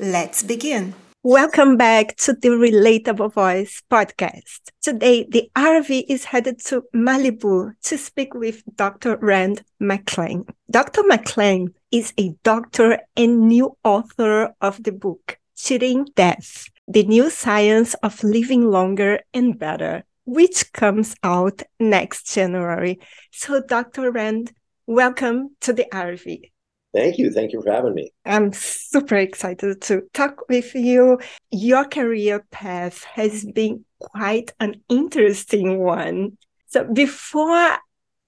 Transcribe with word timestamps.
Let's 0.00 0.42
begin. 0.42 0.92
Welcome 1.22 1.76
back 1.76 2.16
to 2.16 2.32
the 2.32 2.48
Relatable 2.48 3.32
Voice 3.32 3.80
podcast. 3.88 4.58
Today, 4.82 5.24
the 5.30 5.48
RV 5.54 6.06
is 6.08 6.24
headed 6.24 6.58
to 6.66 6.82
Malibu 6.92 7.74
to 7.84 7.96
speak 7.96 8.34
with 8.34 8.64
Dr. 8.74 9.16
Rand 9.18 9.62
McClain. 9.80 10.48
Dr. 10.68 11.02
McClain 11.02 11.68
is 11.92 12.12
a 12.18 12.34
doctor 12.42 12.98
and 13.16 13.46
new 13.46 13.76
author 13.84 14.52
of 14.60 14.82
the 14.82 14.90
book 14.90 15.38
Cheating 15.56 16.08
Death 16.16 16.66
The 16.88 17.04
New 17.04 17.30
Science 17.30 17.94
of 18.02 18.24
Living 18.24 18.68
Longer 18.68 19.20
and 19.32 19.56
Better, 19.56 20.02
which 20.24 20.72
comes 20.72 21.14
out 21.22 21.62
next 21.78 22.34
January. 22.34 22.98
So, 23.30 23.62
Dr. 23.62 24.10
Rand, 24.10 24.52
welcome 24.88 25.54
to 25.60 25.72
the 25.72 25.86
RV. 25.92 26.50
Thank 26.94 27.18
you. 27.18 27.32
Thank 27.32 27.52
you 27.52 27.60
for 27.60 27.72
having 27.72 27.94
me. 27.94 28.12
I'm 28.24 28.52
super 28.52 29.16
excited 29.16 29.82
to 29.82 30.02
talk 30.12 30.48
with 30.48 30.74
you. 30.76 31.18
Your 31.50 31.84
career 31.84 32.46
path 32.52 33.02
has 33.02 33.44
been 33.44 33.84
quite 33.98 34.52
an 34.60 34.80
interesting 34.88 35.80
one. 35.80 36.38
So, 36.68 36.84
before 36.84 37.78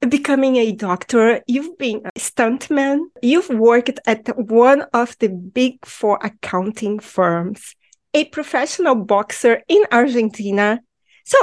becoming 0.09 0.57
a 0.57 0.73
doctor, 0.73 1.43
you've 1.47 1.79
been 1.79 2.03
a 2.05 2.19
stuntman, 2.19 3.05
you've 3.23 3.51
worked 3.51 4.01
at 4.05 4.37
one 4.37 4.83
of 4.93 5.17
the 5.21 5.29
big 5.29 5.85
four 5.87 6.19
accounting 6.21 6.99
firms, 6.99 7.77
a 8.15 8.25
professional 8.25 8.97
boxer 8.97 9.63
in 9.69 9.85
Argentina. 9.93 10.81
So, 11.25 11.39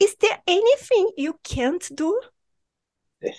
is 0.00 0.16
there 0.20 0.38
anything 0.46 1.10
you 1.18 1.38
can't 1.44 1.86
do? 1.94 2.18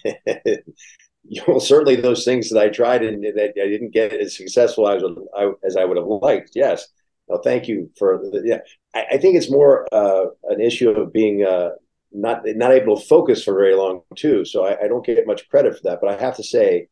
you 1.28 1.42
know, 1.48 1.60
certainly 1.60 1.96
those 1.96 2.26
things 2.26 2.50
that 2.50 2.60
I 2.60 2.70
tried 2.70 3.04
and 3.04 3.24
that 3.24 3.54
I 3.62 3.68
didn't 3.68 3.94
get 3.94 4.14
as 4.14 4.36
successful 4.36 4.88
as 4.90 5.04
I, 5.36 5.52
as 5.64 5.76
I 5.76 5.86
would 5.86 5.98
have 5.98 6.06
liked. 6.06 6.52
Yes. 6.56 6.88
Well, 7.28 7.42
thank 7.44 7.68
you 7.68 7.92
for 7.98 8.18
the, 8.18 8.42
yeah. 8.44 8.60
I, 8.96 9.16
I, 9.16 9.18
think 9.18 9.36
it's 9.36 9.52
more 9.52 9.88
uh, 9.94 10.26
an 10.46 10.60
issue 10.60 10.90
of 10.90 11.14
being 11.14 11.46
uh, 11.46 11.72
not 12.12 12.42
not 12.46 12.72
able 12.72 13.00
to 13.00 13.06
focus 13.06 13.44
for 13.44 13.54
very 13.54 13.76
long 13.76 14.02
too. 14.16 14.46
So 14.46 14.66
I, 14.66 14.86
I, 14.86 14.88
don't 14.88 15.06
get 15.06 15.28
much 15.28 15.48
credit 15.50 15.76
for 15.76 15.82
that. 15.84 16.00
But 16.02 16.10
I 16.10 16.20
have 16.20 16.36
to 16.38 16.44
say, 16.44 16.88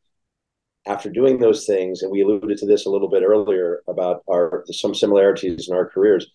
after 0.86 1.10
doing 1.10 1.40
those 1.40 1.66
things, 1.66 2.04
and 2.04 2.12
we 2.12 2.22
alluded 2.22 2.60
to 2.60 2.68
this 2.68 2.86
a 2.86 2.90
little 2.92 3.10
bit 3.10 3.24
earlier 3.24 3.82
about 3.88 4.22
our 4.30 4.64
some 4.70 4.94
similarities 4.94 5.70
in 5.70 5.76
our 5.76 5.90
careers. 5.90 6.28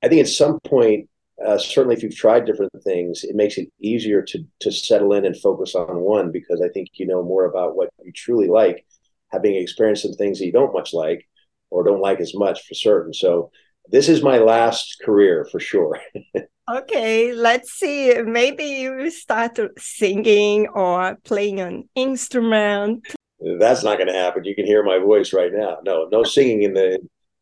I 0.00 0.08
think 0.08 0.20
at 0.20 0.28
some 0.28 0.60
point 0.60 1.08
uh, 1.44 1.58
certainly 1.58 1.96
if 1.96 2.02
you've 2.02 2.16
tried 2.16 2.44
different 2.44 2.72
things, 2.84 3.24
it 3.24 3.34
makes 3.34 3.58
it 3.58 3.68
easier 3.80 4.22
to 4.22 4.44
to 4.60 4.70
settle 4.70 5.12
in 5.12 5.24
and 5.24 5.36
focus 5.36 5.74
on 5.74 6.00
one 6.00 6.30
because 6.30 6.60
I 6.60 6.68
think 6.68 6.88
you 6.94 7.06
know 7.06 7.22
more 7.22 7.44
about 7.44 7.76
what 7.76 7.90
you 8.04 8.12
truly 8.12 8.48
like, 8.48 8.86
having 9.30 9.54
experienced 9.56 10.02
some 10.02 10.12
things 10.12 10.38
that 10.38 10.46
you 10.46 10.52
don't 10.52 10.72
much 10.72 10.92
like 10.92 11.28
or 11.70 11.82
don't 11.82 12.00
like 12.00 12.20
as 12.20 12.34
much 12.34 12.66
for 12.66 12.74
certain. 12.74 13.12
So 13.12 13.50
this 13.90 14.08
is 14.08 14.22
my 14.22 14.38
last 14.38 15.00
career 15.04 15.46
for 15.50 15.58
sure. 15.58 16.00
okay, 16.70 17.32
let's 17.32 17.72
see. 17.72 18.14
Maybe 18.22 18.64
you 18.64 19.10
start 19.10 19.58
singing 19.76 20.68
or 20.68 21.16
playing 21.24 21.60
an 21.60 21.88
instrument. 21.94 23.06
That's 23.58 23.82
not 23.82 23.98
going 23.98 24.06
to 24.06 24.14
happen. 24.14 24.44
You 24.44 24.54
can 24.54 24.66
hear 24.66 24.82
my 24.84 24.98
voice 24.98 25.32
right 25.32 25.52
now. 25.52 25.78
No, 25.84 26.08
no 26.10 26.22
singing 26.22 26.62
in 26.62 26.74
the 26.74 27.00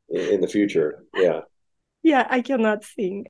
in 0.08 0.40
the 0.40 0.48
future. 0.48 1.04
Yeah. 1.14 1.40
Yeah, 2.04 2.26
I 2.28 2.40
cannot 2.40 2.82
sing. 2.82 3.26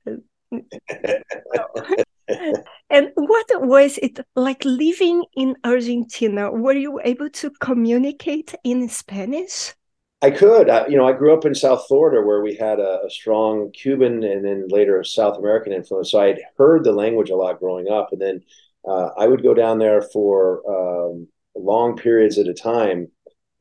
And 2.89 3.11
what 3.15 3.45
was 3.61 3.97
it 3.97 4.19
like 4.35 4.63
living 4.65 5.23
in 5.35 5.55
Argentina? 5.63 6.51
Were 6.51 6.73
you 6.73 6.99
able 7.03 7.29
to 7.29 7.51
communicate 7.59 8.55
in 8.63 8.89
Spanish? 8.89 9.73
I 10.21 10.31
could. 10.31 10.69
I, 10.69 10.87
you 10.87 10.95
know, 10.95 11.05
I 11.05 11.11
grew 11.11 11.33
up 11.33 11.43
in 11.43 11.53
South 11.53 11.85
Florida 11.85 12.25
where 12.25 12.41
we 12.41 12.55
had 12.55 12.79
a, 12.79 13.01
a, 13.05 13.09
strong 13.09 13.71
Cuban 13.71 14.23
and 14.23 14.45
then 14.45 14.67
later 14.69 15.03
South 15.03 15.37
American 15.37 15.73
influence. 15.73 16.11
So 16.11 16.21
I'd 16.21 16.39
heard 16.57 16.85
the 16.85 16.93
language 16.93 17.29
a 17.29 17.35
lot 17.35 17.59
growing 17.59 17.89
up. 17.89 18.13
And 18.13 18.21
then 18.21 18.43
uh, 18.87 19.09
I 19.17 19.27
would 19.27 19.43
go 19.43 19.53
down 19.53 19.79
there 19.79 20.01
for 20.01 20.61
um, 20.65 21.27
long 21.57 21.97
periods 21.97 22.37
at 22.37 22.47
a 22.47 22.53
time 22.53 23.09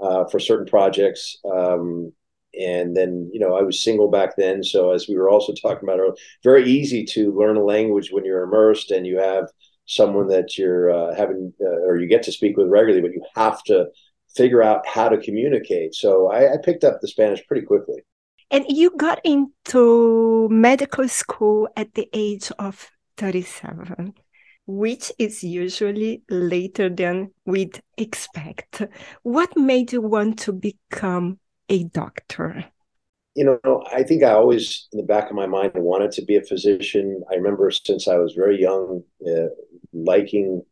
uh, 0.00 0.26
for 0.26 0.38
certain 0.38 0.66
projects. 0.66 1.36
Um, 1.44 2.12
and 2.58 2.96
then 2.96 3.30
you 3.32 3.40
know 3.40 3.54
i 3.54 3.62
was 3.62 3.82
single 3.82 4.10
back 4.10 4.36
then 4.36 4.62
so 4.62 4.92
as 4.92 5.08
we 5.08 5.16
were 5.16 5.28
also 5.28 5.52
talking 5.54 5.88
about 5.88 5.98
earlier, 5.98 6.14
very 6.42 6.64
easy 6.64 7.04
to 7.04 7.32
learn 7.32 7.56
a 7.56 7.64
language 7.64 8.10
when 8.10 8.24
you're 8.24 8.42
immersed 8.42 8.90
and 8.90 9.06
you 9.06 9.18
have 9.18 9.46
someone 9.86 10.28
that 10.28 10.56
you're 10.56 10.90
uh, 10.90 11.14
having 11.14 11.52
uh, 11.60 11.86
or 11.86 11.98
you 11.98 12.06
get 12.06 12.22
to 12.22 12.32
speak 12.32 12.56
with 12.56 12.68
regularly 12.68 13.02
but 13.02 13.14
you 13.14 13.24
have 13.34 13.62
to 13.64 13.86
figure 14.36 14.62
out 14.62 14.86
how 14.86 15.08
to 15.08 15.18
communicate 15.18 15.94
so 15.94 16.30
I, 16.30 16.54
I 16.54 16.56
picked 16.62 16.84
up 16.84 17.00
the 17.00 17.08
spanish 17.08 17.44
pretty 17.46 17.66
quickly 17.66 18.02
and 18.50 18.64
you 18.68 18.90
got 18.96 19.20
into 19.24 20.48
medical 20.50 21.08
school 21.08 21.68
at 21.76 21.94
the 21.94 22.08
age 22.12 22.50
of 22.58 22.90
37 23.16 24.14
which 24.66 25.12
is 25.18 25.42
usually 25.42 26.22
later 26.30 26.88
than 26.88 27.30
we'd 27.44 27.80
expect. 27.96 28.82
What 29.22 29.56
made 29.56 29.92
you 29.92 30.00
want 30.00 30.38
to 30.40 30.52
become 30.52 31.38
a 31.72 31.84
doctor? 31.84 32.64
You 33.34 33.58
know, 33.64 33.82
I 33.90 34.02
think 34.02 34.22
I 34.22 34.32
always, 34.32 34.88
in 34.92 34.98
the 34.98 35.06
back 35.06 35.30
of 35.30 35.36
my 35.36 35.46
mind, 35.46 35.72
wanted 35.74 36.12
to 36.12 36.24
be 36.24 36.36
a 36.36 36.42
physician. 36.42 37.22
I 37.30 37.36
remember 37.36 37.70
since 37.70 38.06
I 38.06 38.18
was 38.18 38.34
very 38.34 38.60
young, 38.60 39.02
uh, 39.26 39.46
liking 39.94 40.62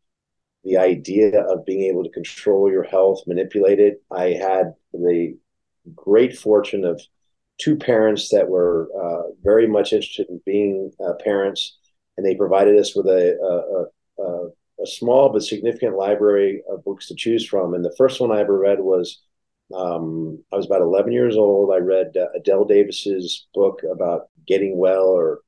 the 0.62 0.76
idea 0.76 1.40
of 1.40 1.64
being 1.64 1.84
able 1.84 2.04
to 2.04 2.10
control 2.10 2.70
your 2.70 2.82
health, 2.82 3.22
manipulate 3.26 3.80
it. 3.80 4.02
I 4.10 4.32
had 4.32 4.74
the 4.92 5.38
great 5.94 6.36
fortune 6.36 6.84
of 6.84 7.00
two 7.56 7.76
parents 7.76 8.28
that 8.28 8.48
were 8.48 8.90
uh, 8.94 9.32
very 9.42 9.66
much 9.66 9.94
interested 9.94 10.28
in 10.28 10.42
being 10.44 10.92
uh, 11.02 11.14
parents, 11.24 11.78
and 12.18 12.26
they 12.26 12.34
provided 12.34 12.78
us 12.78 12.94
with 12.94 13.06
a, 13.06 13.38
a, 13.40 14.22
a, 14.22 14.48
a, 14.82 14.86
small 14.86 15.30
but 15.30 15.42
significant 15.42 15.96
library 15.96 16.62
of 16.70 16.84
books 16.84 17.08
to 17.08 17.14
choose 17.14 17.46
from. 17.46 17.72
And 17.72 17.82
the 17.82 17.94
first 17.96 18.20
one 18.20 18.30
I 18.30 18.40
ever 18.40 18.58
read 18.58 18.80
was 18.80 19.22
um, 19.74 20.42
I 20.52 20.56
was 20.56 20.66
about 20.66 20.82
11 20.82 21.12
years 21.12 21.36
old. 21.36 21.72
I 21.72 21.78
read 21.78 22.16
uh, 22.16 22.26
Adelle 22.38 22.64
Davis's 22.66 23.46
book 23.54 23.82
about 23.90 24.28
getting 24.46 24.76
well 24.76 25.04
or 25.06 25.40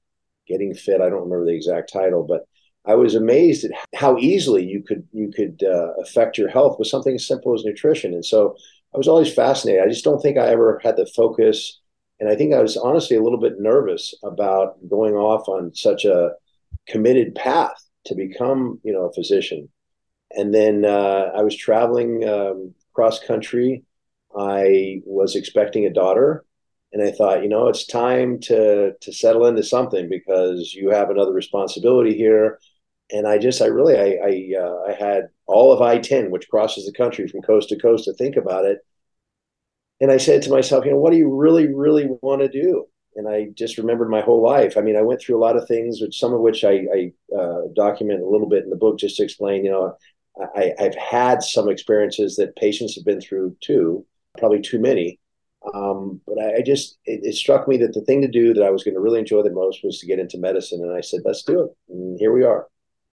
getting 0.46 0.74
fit. 0.74 1.00
I 1.00 1.08
don't 1.08 1.24
remember 1.24 1.46
the 1.46 1.56
exact 1.56 1.92
title, 1.92 2.24
but 2.24 2.46
I 2.84 2.94
was 2.94 3.14
amazed 3.14 3.64
at 3.64 3.72
how 3.94 4.18
easily 4.18 4.64
you 4.64 4.82
could 4.82 5.06
you 5.12 5.30
could 5.30 5.62
uh, 5.62 5.92
affect 6.00 6.36
your 6.38 6.48
health 6.48 6.78
with 6.78 6.88
something 6.88 7.14
as 7.14 7.26
simple 7.26 7.54
as 7.54 7.64
nutrition. 7.64 8.12
And 8.12 8.24
so 8.24 8.56
I 8.94 8.98
was 8.98 9.08
always 9.08 9.32
fascinated. 9.32 9.82
I 9.82 9.88
just 9.88 10.04
don't 10.04 10.20
think 10.20 10.36
I 10.36 10.48
ever 10.48 10.80
had 10.82 10.96
the 10.96 11.06
focus, 11.06 11.80
and 12.20 12.28
I 12.28 12.34
think 12.34 12.52
I 12.52 12.60
was 12.60 12.76
honestly 12.76 13.16
a 13.16 13.22
little 13.22 13.40
bit 13.40 13.60
nervous 13.60 14.14
about 14.22 14.76
going 14.88 15.14
off 15.14 15.48
on 15.48 15.74
such 15.74 16.04
a 16.04 16.32
committed 16.88 17.34
path 17.34 17.76
to 18.06 18.14
become, 18.14 18.80
you 18.82 18.92
know, 18.92 19.04
a 19.04 19.12
physician. 19.12 19.68
And 20.32 20.52
then 20.52 20.84
uh, 20.84 21.30
I 21.36 21.42
was 21.42 21.56
traveling 21.56 22.26
um, 22.28 22.74
cross 22.94 23.20
country 23.20 23.84
I 24.36 25.00
was 25.06 25.36
expecting 25.36 25.86
a 25.86 25.92
daughter, 25.92 26.44
and 26.92 27.02
I 27.02 27.10
thought, 27.12 27.42
you 27.42 27.48
know, 27.48 27.68
it's 27.68 27.86
time 27.86 28.40
to 28.42 28.92
to 29.00 29.12
settle 29.12 29.46
into 29.46 29.62
something 29.62 30.08
because 30.08 30.74
you 30.74 30.90
have 30.90 31.10
another 31.10 31.32
responsibility 31.32 32.14
here. 32.16 32.58
And 33.12 33.26
I 33.28 33.38
just, 33.38 33.62
I 33.62 33.66
really, 33.66 33.96
I 33.98 34.18
I, 34.24 34.62
uh, 34.62 34.76
I 34.90 34.92
had 34.94 35.28
all 35.46 35.72
of 35.72 35.82
I 35.82 35.98
ten, 35.98 36.30
which 36.30 36.48
crosses 36.48 36.86
the 36.86 36.92
country 36.92 37.28
from 37.28 37.42
coast 37.42 37.68
to 37.70 37.78
coast, 37.78 38.04
to 38.06 38.14
think 38.14 38.36
about 38.36 38.64
it. 38.66 38.80
and 40.00 40.10
I 40.10 40.16
said 40.16 40.42
to 40.42 40.50
myself, 40.50 40.84
you 40.84 40.90
know, 40.90 40.98
what 40.98 41.12
do 41.12 41.18
you 41.18 41.34
really, 41.34 41.72
really 41.72 42.08
want 42.22 42.42
to 42.42 42.48
do? 42.48 42.86
And 43.14 43.28
I 43.28 43.48
just 43.54 43.78
remembered 43.78 44.10
my 44.10 44.22
whole 44.22 44.42
life. 44.42 44.76
I 44.76 44.80
mean, 44.80 44.96
I 44.96 45.02
went 45.02 45.20
through 45.20 45.36
a 45.36 45.44
lot 45.44 45.56
of 45.56 45.68
things, 45.68 46.00
which 46.00 46.18
some 46.18 46.32
of 46.32 46.40
which 46.40 46.64
I, 46.64 46.86
I 46.94 47.12
uh, 47.36 47.60
document 47.74 48.22
a 48.22 48.28
little 48.28 48.48
bit 48.48 48.64
in 48.64 48.70
the 48.70 48.76
book, 48.76 48.98
just 48.98 49.16
to 49.16 49.22
explain. 49.22 49.64
You 49.64 49.70
know, 49.70 49.96
I, 50.56 50.72
I've 50.78 50.96
had 50.96 51.42
some 51.42 51.68
experiences 51.68 52.36
that 52.36 52.56
patients 52.56 52.94
have 52.96 53.04
been 53.04 53.20
through 53.20 53.56
too, 53.60 54.06
probably 54.38 54.60
too 54.60 54.78
many. 54.78 55.18
Um, 55.74 56.20
but 56.26 56.38
I, 56.40 56.56
I 56.56 56.62
just 56.62 56.98
it, 57.04 57.20
it, 57.22 57.34
struck 57.34 57.68
me 57.68 57.76
that 57.78 57.94
the 57.94 58.00
thing 58.00 58.20
to 58.22 58.28
do 58.28 58.52
that 58.54 58.64
I 58.64 58.70
was 58.70 58.82
going 58.82 58.94
to 58.94 59.00
really 59.00 59.20
enjoy 59.20 59.42
the 59.42 59.50
most 59.52 59.84
was 59.84 59.98
to 60.00 60.06
get 60.06 60.18
into 60.18 60.38
medicine, 60.38 60.80
and 60.82 60.92
I 60.92 61.00
said, 61.00 61.20
"Let's 61.24 61.44
do 61.44 61.62
it." 61.62 61.70
And 61.88 62.18
here 62.18 62.32
we 62.32 62.42
are. 62.42 62.66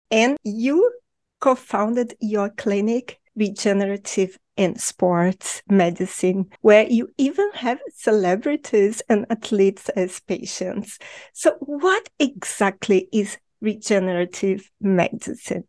And 0.10 0.38
you 0.44 0.92
co-founded 1.40 2.16
your 2.20 2.50
clinic, 2.50 3.20
Regenerative 3.36 4.38
and 4.58 4.82
Sports 4.82 5.62
Medicine, 5.70 6.50
where 6.62 6.88
you 6.90 7.10
even 7.18 7.50
have 7.54 7.80
celebrities 7.94 9.02
and 9.08 9.26
athletes 9.30 9.90
as 9.90 10.20
patients. 10.22 10.98
So, 11.34 11.56
what 11.60 12.10
exactly 12.20 13.08
is 13.14 13.38
regenerative 13.62 14.70
medicine? 14.82 15.66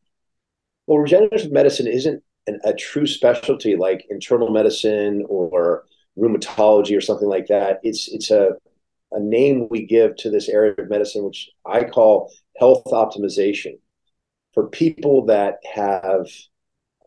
Well, 0.86 0.98
regenerative 0.98 1.52
medicine 1.52 1.86
isn't 1.86 2.22
an, 2.46 2.60
a 2.64 2.72
true 2.72 3.06
specialty 3.06 3.76
like 3.76 4.06
internal 4.10 4.50
medicine 4.50 5.24
or 5.28 5.84
rheumatology 6.18 6.96
or 6.96 7.00
something 7.00 7.28
like 7.28 7.46
that. 7.48 7.80
It's 7.82 8.08
it's 8.08 8.30
a 8.30 8.52
a 9.12 9.20
name 9.20 9.68
we 9.70 9.86
give 9.86 10.16
to 10.16 10.30
this 10.30 10.48
area 10.48 10.74
of 10.78 10.88
medicine, 10.88 11.24
which 11.24 11.50
I 11.66 11.84
call 11.84 12.32
health 12.58 12.84
optimization 12.86 13.78
for 14.54 14.68
people 14.68 15.26
that 15.26 15.56
have, 15.72 16.26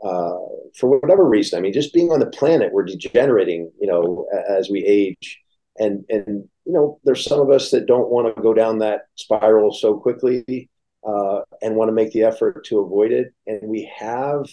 uh, 0.03 0.37
for 0.77 0.99
whatever 0.99 1.27
reason, 1.27 1.57
I 1.57 1.61
mean, 1.61 1.73
just 1.73 1.93
being 1.93 2.11
on 2.11 2.19
the 2.19 2.25
planet, 2.27 2.73
we're 2.73 2.83
degenerating, 2.83 3.71
you 3.79 3.87
know, 3.87 4.27
as 4.49 4.69
we 4.69 4.83
age. 4.85 5.39
And, 5.77 6.05
and, 6.09 6.49
you 6.65 6.73
know, 6.73 6.99
there's 7.03 7.25
some 7.25 7.39
of 7.39 7.49
us 7.49 7.71
that 7.71 7.85
don't 7.85 8.09
want 8.09 8.35
to 8.35 8.41
go 8.41 8.53
down 8.53 8.79
that 8.79 9.01
spiral 9.15 9.73
so 9.73 9.97
quickly 9.97 10.69
uh, 11.07 11.41
and 11.61 11.75
want 11.75 11.89
to 11.89 11.93
make 11.93 12.11
the 12.11 12.23
effort 12.23 12.65
to 12.65 12.79
avoid 12.79 13.11
it. 13.11 13.33
And 13.47 13.61
we 13.63 13.91
have 13.97 14.45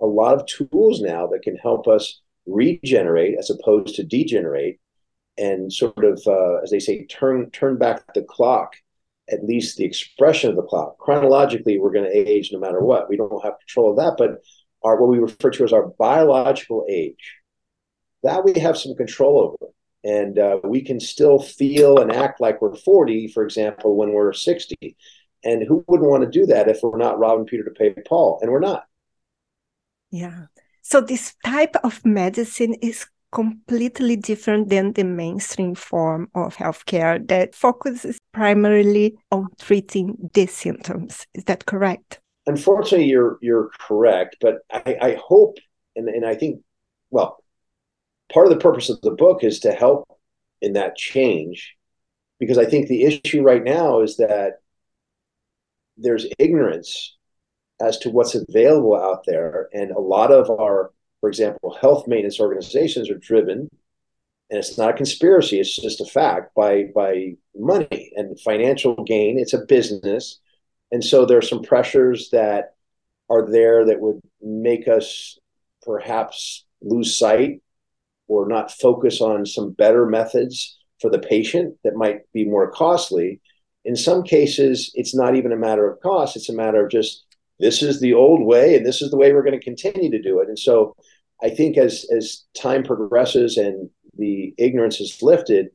a 0.00 0.06
lot 0.06 0.34
of 0.34 0.46
tools 0.46 1.00
now 1.00 1.26
that 1.28 1.42
can 1.42 1.56
help 1.56 1.86
us 1.88 2.20
regenerate 2.46 3.36
as 3.38 3.50
opposed 3.50 3.94
to 3.96 4.04
degenerate 4.04 4.78
and 5.36 5.72
sort 5.72 6.04
of, 6.04 6.20
uh, 6.26 6.56
as 6.62 6.70
they 6.70 6.78
say, 6.78 7.06
turn 7.06 7.50
turn 7.50 7.76
back 7.76 8.14
the 8.14 8.22
clock, 8.22 8.74
at 9.30 9.44
least 9.44 9.76
the 9.76 9.84
expression 9.84 10.50
of 10.50 10.56
the 10.56 10.62
clock. 10.62 10.98
Chronologically, 10.98 11.78
we're 11.78 11.92
going 11.92 12.10
to 12.10 12.16
age 12.16 12.50
no 12.52 12.58
matter 12.58 12.80
what. 12.80 13.08
We 13.08 13.16
don't 13.16 13.44
have 13.44 13.58
control 13.58 13.90
of 13.90 13.96
that, 13.96 14.14
but 14.16 14.42
our 14.84 15.00
what 15.00 15.10
we 15.10 15.18
refer 15.18 15.50
to 15.50 15.64
as 15.64 15.72
our 15.72 15.88
biological 15.98 16.86
age, 16.88 17.36
that 18.22 18.44
we 18.44 18.58
have 18.60 18.76
some 18.76 18.94
control 18.94 19.40
over. 19.40 19.72
And 20.04 20.38
uh, 20.38 20.60
we 20.62 20.82
can 20.82 21.00
still 21.00 21.38
feel 21.38 21.98
and 21.98 22.12
act 22.12 22.38
like 22.38 22.60
we're 22.60 22.76
40, 22.76 23.28
for 23.28 23.42
example, 23.42 23.96
when 23.96 24.12
we're 24.12 24.34
60. 24.34 24.96
And 25.44 25.62
who 25.66 25.82
wouldn't 25.88 26.10
want 26.10 26.24
to 26.24 26.30
do 26.30 26.44
that 26.46 26.68
if 26.68 26.80
we're 26.82 26.98
not 26.98 27.18
robbing 27.18 27.46
Peter 27.46 27.64
to 27.64 27.70
pay 27.70 27.94
Paul? 28.06 28.38
And 28.42 28.50
we're 28.50 28.60
not. 28.60 28.84
Yeah. 30.14 30.46
So 30.82 31.00
this 31.00 31.34
type 31.44 31.74
of 31.82 32.04
medicine 32.04 32.74
is 32.74 33.04
completely 33.32 34.14
different 34.14 34.68
than 34.68 34.92
the 34.92 35.02
mainstream 35.02 35.74
form 35.74 36.28
of 36.36 36.54
healthcare 36.54 37.26
that 37.26 37.52
focuses 37.52 38.16
primarily 38.32 39.16
on 39.32 39.48
treating 39.58 40.30
the 40.32 40.46
symptoms. 40.46 41.26
Is 41.34 41.42
that 41.46 41.66
correct? 41.66 42.20
Unfortunately, 42.46 43.06
you're 43.06 43.38
you're 43.42 43.70
correct, 43.80 44.36
but 44.40 44.58
I, 44.70 44.96
I 45.02 45.18
hope 45.20 45.58
and, 45.96 46.08
and 46.08 46.24
I 46.24 46.36
think 46.36 46.60
well, 47.10 47.42
part 48.32 48.46
of 48.46 48.52
the 48.52 48.60
purpose 48.60 48.90
of 48.90 49.00
the 49.00 49.10
book 49.10 49.42
is 49.42 49.58
to 49.60 49.72
help 49.72 50.06
in 50.62 50.74
that 50.74 50.96
change 50.96 51.74
because 52.38 52.56
I 52.56 52.66
think 52.66 52.86
the 52.86 53.02
issue 53.02 53.42
right 53.42 53.64
now 53.64 54.02
is 54.02 54.18
that 54.18 54.60
there's 55.96 56.26
ignorance 56.38 57.16
as 57.80 57.98
to 57.98 58.10
what's 58.10 58.34
available 58.34 58.96
out 58.96 59.24
there. 59.26 59.68
And 59.72 59.90
a 59.90 60.00
lot 60.00 60.30
of 60.30 60.50
our, 60.50 60.92
for 61.20 61.28
example, 61.28 61.76
health 61.80 62.06
maintenance 62.06 62.40
organizations 62.40 63.10
are 63.10 63.18
driven, 63.18 63.68
and 64.50 64.58
it's 64.58 64.78
not 64.78 64.90
a 64.90 64.94
conspiracy, 64.94 65.58
it's 65.58 65.74
just 65.74 66.00
a 66.00 66.06
fact, 66.06 66.54
by, 66.54 66.84
by 66.94 67.34
money 67.56 68.12
and 68.14 68.38
financial 68.40 69.02
gain. 69.04 69.38
It's 69.38 69.54
a 69.54 69.64
business. 69.66 70.40
And 70.92 71.02
so 71.02 71.24
there 71.24 71.38
are 71.38 71.42
some 71.42 71.62
pressures 71.62 72.30
that 72.30 72.74
are 73.30 73.50
there 73.50 73.86
that 73.86 74.00
would 74.00 74.20
make 74.40 74.86
us 74.86 75.38
perhaps 75.82 76.64
lose 76.82 77.18
sight 77.18 77.62
or 78.28 78.46
not 78.46 78.70
focus 78.70 79.20
on 79.20 79.46
some 79.46 79.72
better 79.72 80.06
methods 80.06 80.78
for 81.00 81.10
the 81.10 81.18
patient 81.18 81.76
that 81.84 81.96
might 81.96 82.20
be 82.32 82.44
more 82.44 82.70
costly 82.70 83.40
in 83.84 83.96
some 83.96 84.22
cases, 84.22 84.90
it's 84.94 85.14
not 85.14 85.36
even 85.36 85.52
a 85.52 85.56
matter 85.56 85.88
of 85.88 86.00
cost. 86.00 86.36
It's 86.36 86.48
a 86.48 86.54
matter 86.54 86.84
of 86.84 86.90
just 86.90 87.23
this 87.60 87.82
is 87.82 88.00
the 88.00 88.14
old 88.14 88.42
way 88.42 88.76
and 88.76 88.84
this 88.84 89.00
is 89.02 89.10
the 89.10 89.16
way 89.16 89.32
we're 89.32 89.44
going 89.44 89.58
to 89.58 89.64
continue 89.64 90.10
to 90.10 90.22
do 90.22 90.40
it. 90.40 90.48
And 90.48 90.58
so 90.58 90.96
I 91.42 91.50
think 91.50 91.76
as 91.76 92.06
as 92.16 92.44
time 92.56 92.82
progresses 92.82 93.56
and 93.56 93.90
the 94.16 94.54
ignorance 94.58 95.00
is 95.00 95.22
lifted, 95.22 95.68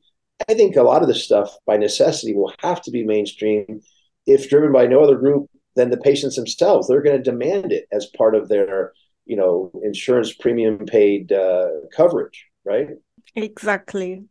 I 0.47 0.53
think 0.53 0.75
a 0.75 0.83
lot 0.83 1.01
of 1.01 1.07
this 1.07 1.23
stuff 1.23 1.55
by 1.65 1.77
necessity 1.77 2.33
will 2.33 2.53
have 2.59 2.81
to 2.83 2.91
be 2.91 3.03
mainstream 3.03 3.81
if 4.25 4.49
driven 4.49 4.71
by 4.71 4.87
no 4.87 5.01
other 5.01 5.17
group 5.17 5.49
than 5.75 5.89
the 5.89 5.97
patients 5.97 6.35
themselves. 6.35 6.87
They're 6.87 7.01
going 7.01 7.17
to 7.17 7.31
demand 7.31 7.71
it 7.71 7.87
as 7.91 8.05
part 8.17 8.35
of 8.35 8.47
their, 8.47 8.93
you 9.25 9.35
know, 9.35 9.71
insurance 9.83 10.33
premium 10.33 10.85
paid 10.85 11.31
uh, 11.31 11.67
coverage, 11.95 12.45
right? 12.65 12.89
Exactly. 13.35 14.23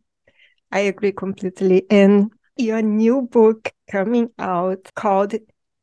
I 0.71 0.81
agree 0.81 1.11
completely. 1.11 1.85
And 1.89 2.31
your 2.57 2.81
new 2.81 3.23
book 3.23 3.71
coming 3.89 4.29
out 4.37 4.89
called 4.95 5.33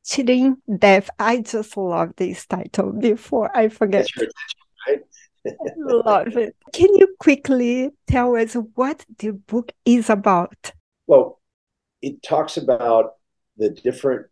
Cheating 0.06 0.56
Death. 0.78 1.10
I 1.18 1.40
just 1.40 1.76
love 1.76 2.14
this 2.16 2.46
title 2.46 2.92
before 2.92 3.54
I 3.56 3.68
forget. 3.68 4.06
Love 5.76 6.36
it. 6.36 6.54
Can 6.72 6.94
you 6.94 7.14
quickly 7.18 7.90
tell 8.06 8.36
us 8.36 8.54
what 8.74 9.04
the 9.18 9.32
book 9.32 9.72
is 9.84 10.08
about? 10.08 10.72
Well, 11.06 11.40
it 12.02 12.22
talks 12.22 12.56
about 12.56 13.14
the 13.56 13.70
different 13.70 14.26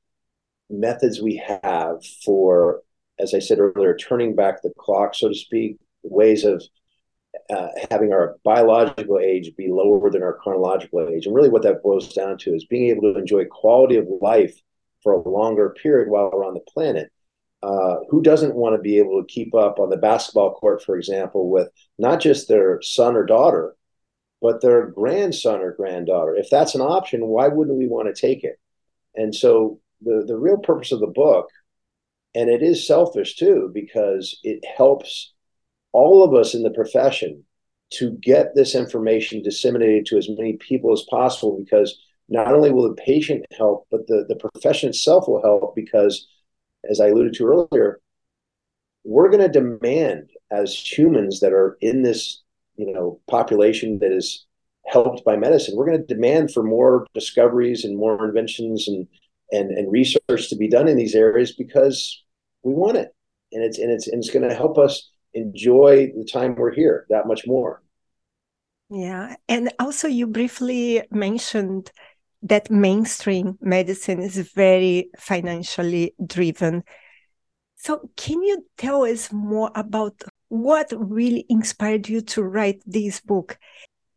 methods 0.71 1.21
we 1.21 1.43
have 1.62 2.05
for, 2.25 2.82
as 3.19 3.35
I 3.35 3.41
said 3.41 3.59
earlier, 3.59 3.97
turning 3.97 4.35
back 4.35 4.62
the 4.62 4.73
clock, 4.79 5.15
so 5.15 5.29
to 5.29 5.35
speak, 5.35 5.79
ways 6.03 6.44
of 6.44 6.62
uh, 7.50 7.69
having 7.91 8.12
our 8.12 8.37
biological 8.44 9.19
age 9.19 9.50
be 9.56 9.69
lower 9.69 10.10
than 10.10 10.22
our 10.22 10.34
chronological 10.34 11.08
age. 11.08 11.27
And 11.27 11.34
really, 11.34 11.49
what 11.49 11.63
that 11.63 11.82
boils 11.82 12.13
down 12.13 12.39
to 12.39 12.55
is 12.55 12.65
being 12.65 12.91
able 12.91 13.13
to 13.13 13.19
enjoy 13.19 13.44
quality 13.46 13.96
of 13.96 14.06
life 14.20 14.55
for 15.05 15.13
a 15.13 15.29
longer 15.29 15.77
period 15.81 16.08
while 16.08 16.31
we're 16.32 16.44
on 16.44 16.55
the 16.55 16.61
planet. 16.61 17.13
Uh, 17.63 18.01
who 18.11 18.20
doesn't 18.20 18.56
want 18.56 18.75
to 18.75 18.82
be 18.82 18.99
able 18.99 19.23
to 19.23 19.32
keep 19.32 19.55
up 19.55 19.79
on 19.79 19.89
the 19.89 19.96
basketball 19.96 20.55
court, 20.55 20.82
for 20.82 20.99
example, 20.99 21.49
with 21.49 21.69
not 21.99 22.20
just 22.20 22.49
their 22.49 22.82
son 22.82 23.17
or 23.17 23.25
daughter, 23.25 23.75
but 24.43 24.61
their 24.61 24.89
grandson 24.89 25.61
or 25.61 25.73
granddaughter? 25.73 26.34
If 26.34 26.51
that's 26.51 26.75
an 26.75 26.82
option, 26.82 27.27
why 27.27 27.49
wouldn't 27.49 27.79
we 27.79 27.87
want 27.87 28.15
to 28.15 28.20
take 28.20 28.44
it? 28.44 28.58
And 29.15 29.34
so, 29.34 29.81
the, 30.03 30.25
the 30.27 30.37
real 30.37 30.58
purpose 30.58 30.93
of 30.93 31.01
the 31.01 31.06
book, 31.06 31.49
and 32.34 32.51
it 32.51 32.63
is 32.63 32.87
selfish 32.87 33.37
too, 33.37 33.70
because 33.73 34.39
it 34.43 34.63
helps 34.77 35.32
all 35.93 36.23
of 36.23 36.34
us 36.34 36.53
in 36.55 36.65
the 36.65 36.70
profession 36.70 37.44
to 37.93 38.11
get 38.20 38.55
this 38.55 38.75
information 38.75 39.43
disseminated 39.43 40.05
to 40.06 40.19
as 40.19 40.29
many 40.29 40.55
people 40.55 40.93
as 40.93 41.05
possible 41.08 41.56
because 41.58 41.99
not 42.29 42.55
only 42.55 42.71
will 42.71 42.89
the 42.89 43.03
patient 43.03 43.45
help, 43.57 43.87
but 43.91 44.07
the, 44.07 44.25
the 44.29 44.37
profession 44.37 44.89
itself 44.89 45.29
will 45.29 45.43
help 45.43 45.75
because, 45.75 46.27
as 46.89 47.01
I 47.01 47.09
alluded 47.09 47.35
to 47.35 47.47
earlier, 47.47 48.01
we're 49.05 49.31
going 49.31 49.43
to 49.43 49.49
demand 49.49 50.31
as 50.51 50.75
humans 50.75 51.41
that 51.41 51.53
are 51.53 51.77
in 51.81 52.03
this 52.03 52.43
you 52.77 52.93
know 52.93 53.21
population 53.29 53.99
that 54.01 54.13
is 54.13 54.47
helped 54.87 55.25
by 55.25 55.37
medicine 55.37 55.77
we're 55.77 55.87
going 55.87 55.99
to 55.99 56.15
demand 56.15 56.53
for 56.53 56.63
more 56.63 57.07
discoveries 57.15 57.85
and 57.85 57.97
more 57.97 58.27
inventions 58.27 58.89
and 58.89 59.07
and 59.53 59.71
and 59.71 59.93
research 59.93 60.49
to 60.49 60.57
be 60.57 60.69
done 60.69 60.89
in 60.89 60.97
these 60.97 61.15
areas 61.15 61.53
because 61.53 62.25
we 62.63 62.75
want 62.75 62.97
it 62.97 63.15
and 63.53 63.63
it's 63.63 63.79
and 63.79 63.91
it's 63.91 64.09
and 64.09 64.19
it's 64.19 64.31
going 64.31 64.47
to 64.47 64.55
help 64.55 64.77
us 64.77 65.11
enjoy 65.35 66.13
the 66.17 66.25
time 66.25 66.55
we're 66.55 66.73
here 66.73 67.07
that 67.11 67.27
much 67.27 67.47
more. 67.47 67.83
Yeah. 68.91 69.37
And 69.49 69.73
also, 69.79 70.09
you 70.09 70.27
briefly 70.27 71.03
mentioned 71.11 71.91
that 72.44 72.70
mainstream 72.70 73.58
medicine 73.60 74.20
is 74.20 74.39
very 74.55 75.10
financially 75.19 76.15
driven. 76.24 76.84
So, 77.77 78.10
can 78.17 78.43
you 78.43 78.65
tell 78.79 79.05
us 79.05 79.32
more 79.32 79.70
about 79.74 80.22
what 80.48 80.93
really 80.96 81.44
inspired 81.48 82.08
you 82.08 82.20
to 82.22 82.43
write 82.43 82.82
this 82.86 83.20
book? 83.20 83.58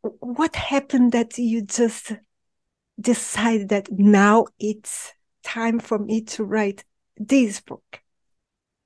What 0.01 0.55
happened 0.55 1.11
that 1.13 1.37
you 1.37 1.63
just 1.63 2.13
decided 2.99 3.69
that 3.69 3.91
now 3.91 4.45
it's 4.59 5.13
time 5.43 5.79
for 5.79 5.97
me 5.97 6.21
to 6.21 6.43
write 6.43 6.85
this 7.17 7.59
book? 7.59 8.01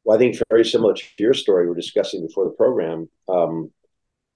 well, 0.04 0.18
I 0.18 0.20
think 0.20 0.38
very 0.50 0.66
similar 0.66 0.94
to 0.94 1.04
your 1.20 1.34
story 1.34 1.68
we're 1.68 1.76
discussing 1.76 2.26
before 2.26 2.46
the 2.46 2.52
program. 2.52 3.10
Um, 3.30 3.72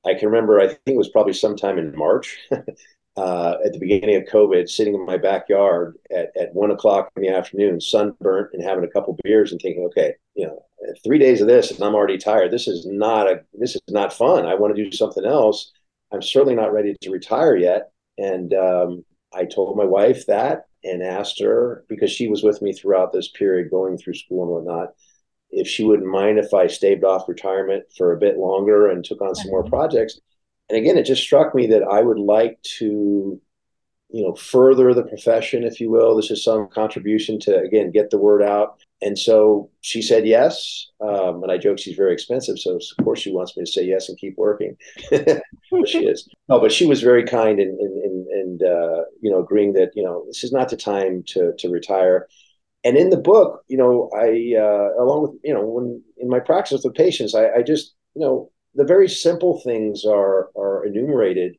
I 0.05 0.13
can 0.13 0.29
remember, 0.29 0.59
I 0.59 0.67
think 0.67 0.81
it 0.87 0.97
was 0.97 1.09
probably 1.09 1.33
sometime 1.33 1.79
in 1.79 1.95
March. 1.95 2.37
uh, 3.17 3.55
at 3.63 3.71
the 3.71 3.79
beginning 3.79 4.15
of 4.15 4.23
COVID, 4.23 4.69
sitting 4.69 4.93
in 4.93 5.05
my 5.05 5.17
backyard 5.17 5.97
at, 6.11 6.31
at 6.39 6.53
one 6.53 6.71
o'clock 6.71 7.09
in 7.15 7.21
the 7.21 7.29
afternoon, 7.29 7.79
sunburnt 7.79 8.49
and 8.53 8.63
having 8.63 8.83
a 8.83 8.89
couple 8.89 9.17
beers 9.23 9.51
and 9.51 9.61
thinking, 9.61 9.85
okay, 9.85 10.13
you 10.35 10.45
know, 10.45 10.61
three 11.03 11.17
days 11.17 11.41
of 11.41 11.47
this 11.47 11.71
and 11.71 11.81
I'm 11.81 11.95
already 11.95 12.17
tired. 12.17 12.51
This 12.51 12.67
is 12.67 12.85
not 12.85 13.27
a, 13.27 13.41
this 13.53 13.75
is 13.75 13.81
not 13.89 14.13
fun. 14.13 14.45
I 14.45 14.55
want 14.55 14.75
to 14.75 14.83
do 14.83 14.91
something 14.91 15.25
else. 15.25 15.71
I'm 16.11 16.21
certainly 16.21 16.55
not 16.55 16.73
ready 16.73 16.95
to 17.01 17.09
retire 17.09 17.55
yet. 17.55 17.91
And 18.17 18.53
um, 18.53 19.05
I 19.33 19.45
told 19.45 19.77
my 19.77 19.85
wife 19.85 20.25
that 20.27 20.65
and 20.83 21.01
asked 21.01 21.39
her 21.41 21.85
because 21.89 22.11
she 22.11 22.27
was 22.27 22.43
with 22.43 22.61
me 22.61 22.73
throughout 22.73 23.11
this 23.11 23.29
period, 23.29 23.71
going 23.71 23.97
through 23.97 24.13
school 24.13 24.43
and 24.43 24.51
whatnot, 24.51 24.89
if 25.51 25.67
she 25.67 25.83
wouldn't 25.83 26.09
mind 26.09 26.37
if 26.37 26.53
I 26.53 26.67
staved 26.67 27.03
off 27.03 27.29
retirement 27.29 27.85
for 27.97 28.11
a 28.11 28.19
bit 28.19 28.37
longer 28.37 28.89
and 28.89 29.03
took 29.03 29.21
on 29.21 29.35
some 29.35 29.51
more 29.51 29.61
mm-hmm. 29.61 29.69
projects 29.69 30.19
and 30.69 30.77
again, 30.77 30.97
it 30.97 31.03
just 31.03 31.21
struck 31.21 31.53
me 31.53 31.67
that 31.67 31.83
I 31.83 32.01
would 32.01 32.17
like 32.17 32.61
to, 32.79 33.39
you 34.09 34.23
know, 34.23 34.33
further 34.33 34.93
the 34.93 35.03
profession, 35.03 35.63
if 35.63 35.79
you 35.79 35.91
will. 35.91 36.15
This 36.15 36.31
is 36.31 36.43
some 36.43 36.67
contribution 36.69 37.39
to 37.41 37.57
again 37.59 37.91
get 37.91 38.09
the 38.09 38.17
word 38.17 38.41
out. 38.41 38.79
And 39.01 39.17
so 39.19 39.69
she 39.81 40.01
said 40.01 40.25
yes. 40.25 40.87
Um, 41.01 41.43
and 41.43 41.51
I 41.51 41.57
joke 41.57 41.77
she's 41.77 41.95
very 41.97 42.13
expensive, 42.13 42.57
so 42.57 42.77
of 42.77 43.03
course 43.03 43.19
she 43.19 43.31
wants 43.31 43.55
me 43.55 43.63
to 43.63 43.71
say 43.71 43.83
yes 43.83 44.09
and 44.09 44.17
keep 44.17 44.35
working. 44.37 44.75
she 45.11 46.05
is. 46.05 46.27
No, 46.49 46.59
but 46.59 46.71
she 46.71 46.87
was 46.87 47.01
very 47.03 47.25
kind 47.25 47.59
and 47.59 47.79
and 47.79 48.27
and, 48.27 48.63
uh, 48.63 49.03
you 49.21 49.29
know 49.29 49.39
agreeing 49.39 49.73
that 49.73 49.91
you 49.95 50.03
know 50.03 50.23
this 50.27 50.43
is 50.43 50.51
not 50.51 50.69
the 50.69 50.77
time 50.77 51.23
to 51.27 51.53
to 51.59 51.69
retire. 51.69 52.27
And 52.83 52.97
in 52.97 53.09
the 53.09 53.17
book, 53.17 53.63
you 53.67 53.77
know, 53.77 54.09
I 54.15 54.55
uh, 54.57 55.03
along 55.03 55.23
with 55.23 55.31
you 55.43 55.53
know 55.53 55.65
when 55.65 56.01
in 56.17 56.29
my 56.29 56.39
practice 56.39 56.83
with 56.83 56.95
patients, 56.95 57.35
I, 57.35 57.49
I 57.57 57.61
just 57.61 57.93
you 58.15 58.21
know 58.21 58.51
the 58.75 58.83
very 58.83 59.09
simple 59.09 59.59
things 59.61 60.05
are 60.05 60.49
are 60.55 60.85
enumerated. 60.85 61.57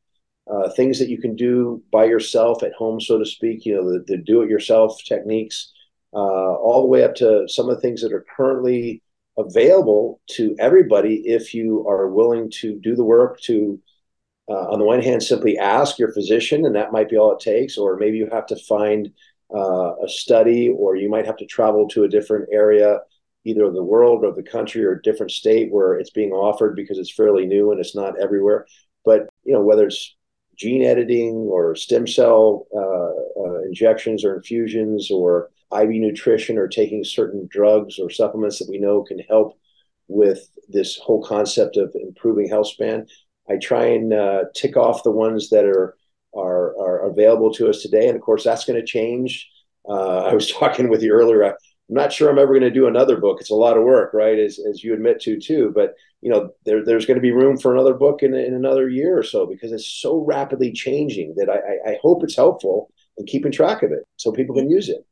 Uh, 0.49 0.71
things 0.71 1.01
that 1.01 1.09
you 1.09 1.19
can 1.19 1.35
do 1.35 1.83
by 1.91 2.05
yourself 2.05 2.63
at 2.63 2.73
home, 2.75 3.01
so 3.01 3.19
to 3.19 3.27
speak. 3.27 3.67
You 3.67 3.75
know, 3.75 3.93
the, 3.93 4.05
the 4.07 4.17
do-it-yourself 4.17 5.03
techniques, 5.05 5.73
uh, 6.15 6.19
all 6.19 6.83
the 6.83 6.89
way 6.89 7.03
up 7.03 7.17
to 7.17 7.49
some 7.49 7.69
of 7.69 7.75
the 7.75 7.81
things 7.81 8.01
that 8.03 8.13
are 8.13 8.25
currently 8.37 9.03
available 9.39 10.21
to 10.29 10.57
everybody 10.59 11.17
if 11.27 11.53
you 11.53 11.87
are 11.89 12.09
willing 12.09 12.51
to 12.51 12.79
do 12.81 12.97
the 12.97 13.05
work 13.05 13.41
to 13.41 13.79
uh, 14.49 14.71
on 14.71 14.79
the 14.79 14.85
one 14.85 15.03
hand 15.03 15.23
simply 15.23 15.59
ask 15.59 15.99
your 15.99 16.13
physician 16.13 16.65
and 16.65 16.75
that 16.75 16.93
might 16.93 17.11
be 17.11 17.19
all 17.19 17.33
it 17.33 17.41
takes 17.41 17.77
or 17.77 17.97
maybe 17.97 18.17
you 18.17 18.29
have 18.33 18.47
to 18.47 18.57
find 18.57 19.13
uh, 19.55 19.95
a 20.03 20.09
study 20.09 20.71
or 20.71 20.97
you 20.97 21.11
might 21.11 21.27
have 21.27 21.37
to 21.37 21.47
travel 21.47 21.87
to 21.87 22.05
a 22.05 22.09
different 22.09 22.49
area 22.51 22.99
either 23.47 23.65
of 23.65 23.75
the 23.75 23.83
world 23.83 24.25
or 24.25 24.33
the 24.33 24.43
country 24.43 24.85
or 24.85 24.93
a 24.93 25.03
different 25.03 25.31
state 25.31 25.71
where 25.71 25.95
it's 25.95 26.11
being 26.11 26.33
offered 26.33 26.75
because 26.75 26.99
it's 26.99 27.13
fairly 27.13 27.47
new 27.47 27.71
and 27.71 27.81
it's 27.81 27.95
not 27.95 28.19
everywhere. 28.21 28.67
But 29.05 29.29
you 29.45 29.53
know 29.53 29.63
whether 29.63 29.87
it's 29.87 30.17
gene 30.57 30.83
editing 30.83 31.35
or 31.35 31.77
stem 31.77 32.07
cell 32.07 32.67
uh, 32.75 33.41
uh, 33.41 33.63
injections 33.63 34.25
or 34.25 34.35
infusions 34.37 35.11
or 35.11 35.51
IV 35.73 35.91
nutrition 35.91 36.59
or 36.59 36.67
taking 36.67 37.05
certain 37.05 37.47
drugs 37.51 37.99
or 37.99 38.11
supplements 38.11 38.59
that 38.59 38.69
we 38.69 38.79
know 38.79 39.03
can 39.03 39.19
help 39.21 39.59
with 40.09 40.49
this 40.69 40.97
whole 40.97 41.23
concept 41.23 41.77
of 41.77 41.95
improving 41.95 42.49
health 42.49 42.69
span. 42.69 43.07
I 43.49 43.57
try 43.57 43.87
and 43.87 44.13
uh, 44.13 44.45
tick 44.55 44.77
off 44.77 45.05
the 45.05 45.11
ones 45.11 45.51
that 45.51 45.65
are 45.65 45.97
are, 46.35 46.77
are 46.79 47.09
available 47.09 47.53
to 47.55 47.69
us 47.69 47.81
today, 47.81 48.09
and 48.09 48.17
of 48.17 48.23
course 48.23 48.43
that's 48.43 48.65
going 48.65 48.81
to 48.81 48.87
change. 48.87 49.49
Uh, 49.89 50.25
I 50.25 50.35
was 50.35 50.51
talking 50.61 50.89
with 50.89 51.03
you 51.03 51.13
earlier. 51.13 51.57
I'm 51.89 51.95
not 51.95 52.13
sure 52.13 52.29
I'm 52.29 52.39
ever 52.39 52.53
going 52.53 52.63
to 52.63 52.71
do 52.71 52.89
another 52.89 53.17
book. 53.17 53.41
It's 53.41 53.51
a 53.51 53.55
lot 53.55 53.77
of 53.77 53.85
work, 53.85 54.13
right? 54.13 54.39
As, 54.39 54.59
as 54.69 54.83
you 54.83 54.93
admit 54.93 55.21
to 55.21 55.39
too. 55.39 55.73
But 55.75 55.95
you 56.21 56.31
know, 56.31 56.51
there, 56.65 56.85
there's 56.85 57.07
going 57.07 57.17
to 57.17 57.23
be 57.23 57.31
room 57.31 57.57
for 57.57 57.73
another 57.73 57.95
book 57.95 58.23
in, 58.23 58.35
in 58.35 58.55
another 58.55 58.89
year 58.89 59.17
or 59.17 59.23
so 59.23 59.47
because 59.47 59.71
it's 59.71 59.87
so 59.87 60.25
rapidly 60.25 60.73
changing 60.73 61.35
that 61.37 61.49
I, 61.49 61.93
I 61.93 61.99
hope 62.03 62.25
it's 62.25 62.37
helpful 62.37 62.91
in 63.17 63.27
keeping 63.27 63.53
track 63.53 63.83
of 63.83 63.93
it 63.93 64.01
so 64.17 64.33
people 64.33 64.57
can 64.57 64.69
use 64.69 64.89
it. 64.89 65.07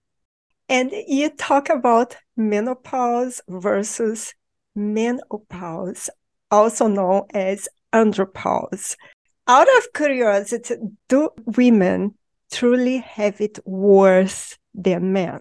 And 0.68 0.90
you 1.06 1.30
talk 1.30 1.68
about 1.68 2.16
menopause 2.36 3.40
versus 3.48 4.34
manopause, 4.76 6.08
also 6.50 6.88
known 6.88 7.22
as 7.34 7.68
andropause. 7.92 8.96
Out 9.46 9.68
of 9.76 9.92
curiosity, 9.92 10.76
do 11.08 11.28
women 11.44 12.14
truly 12.50 12.98
have 12.98 13.40
it 13.40 13.58
worse 13.66 14.56
than 14.74 15.12
men? 15.12 15.40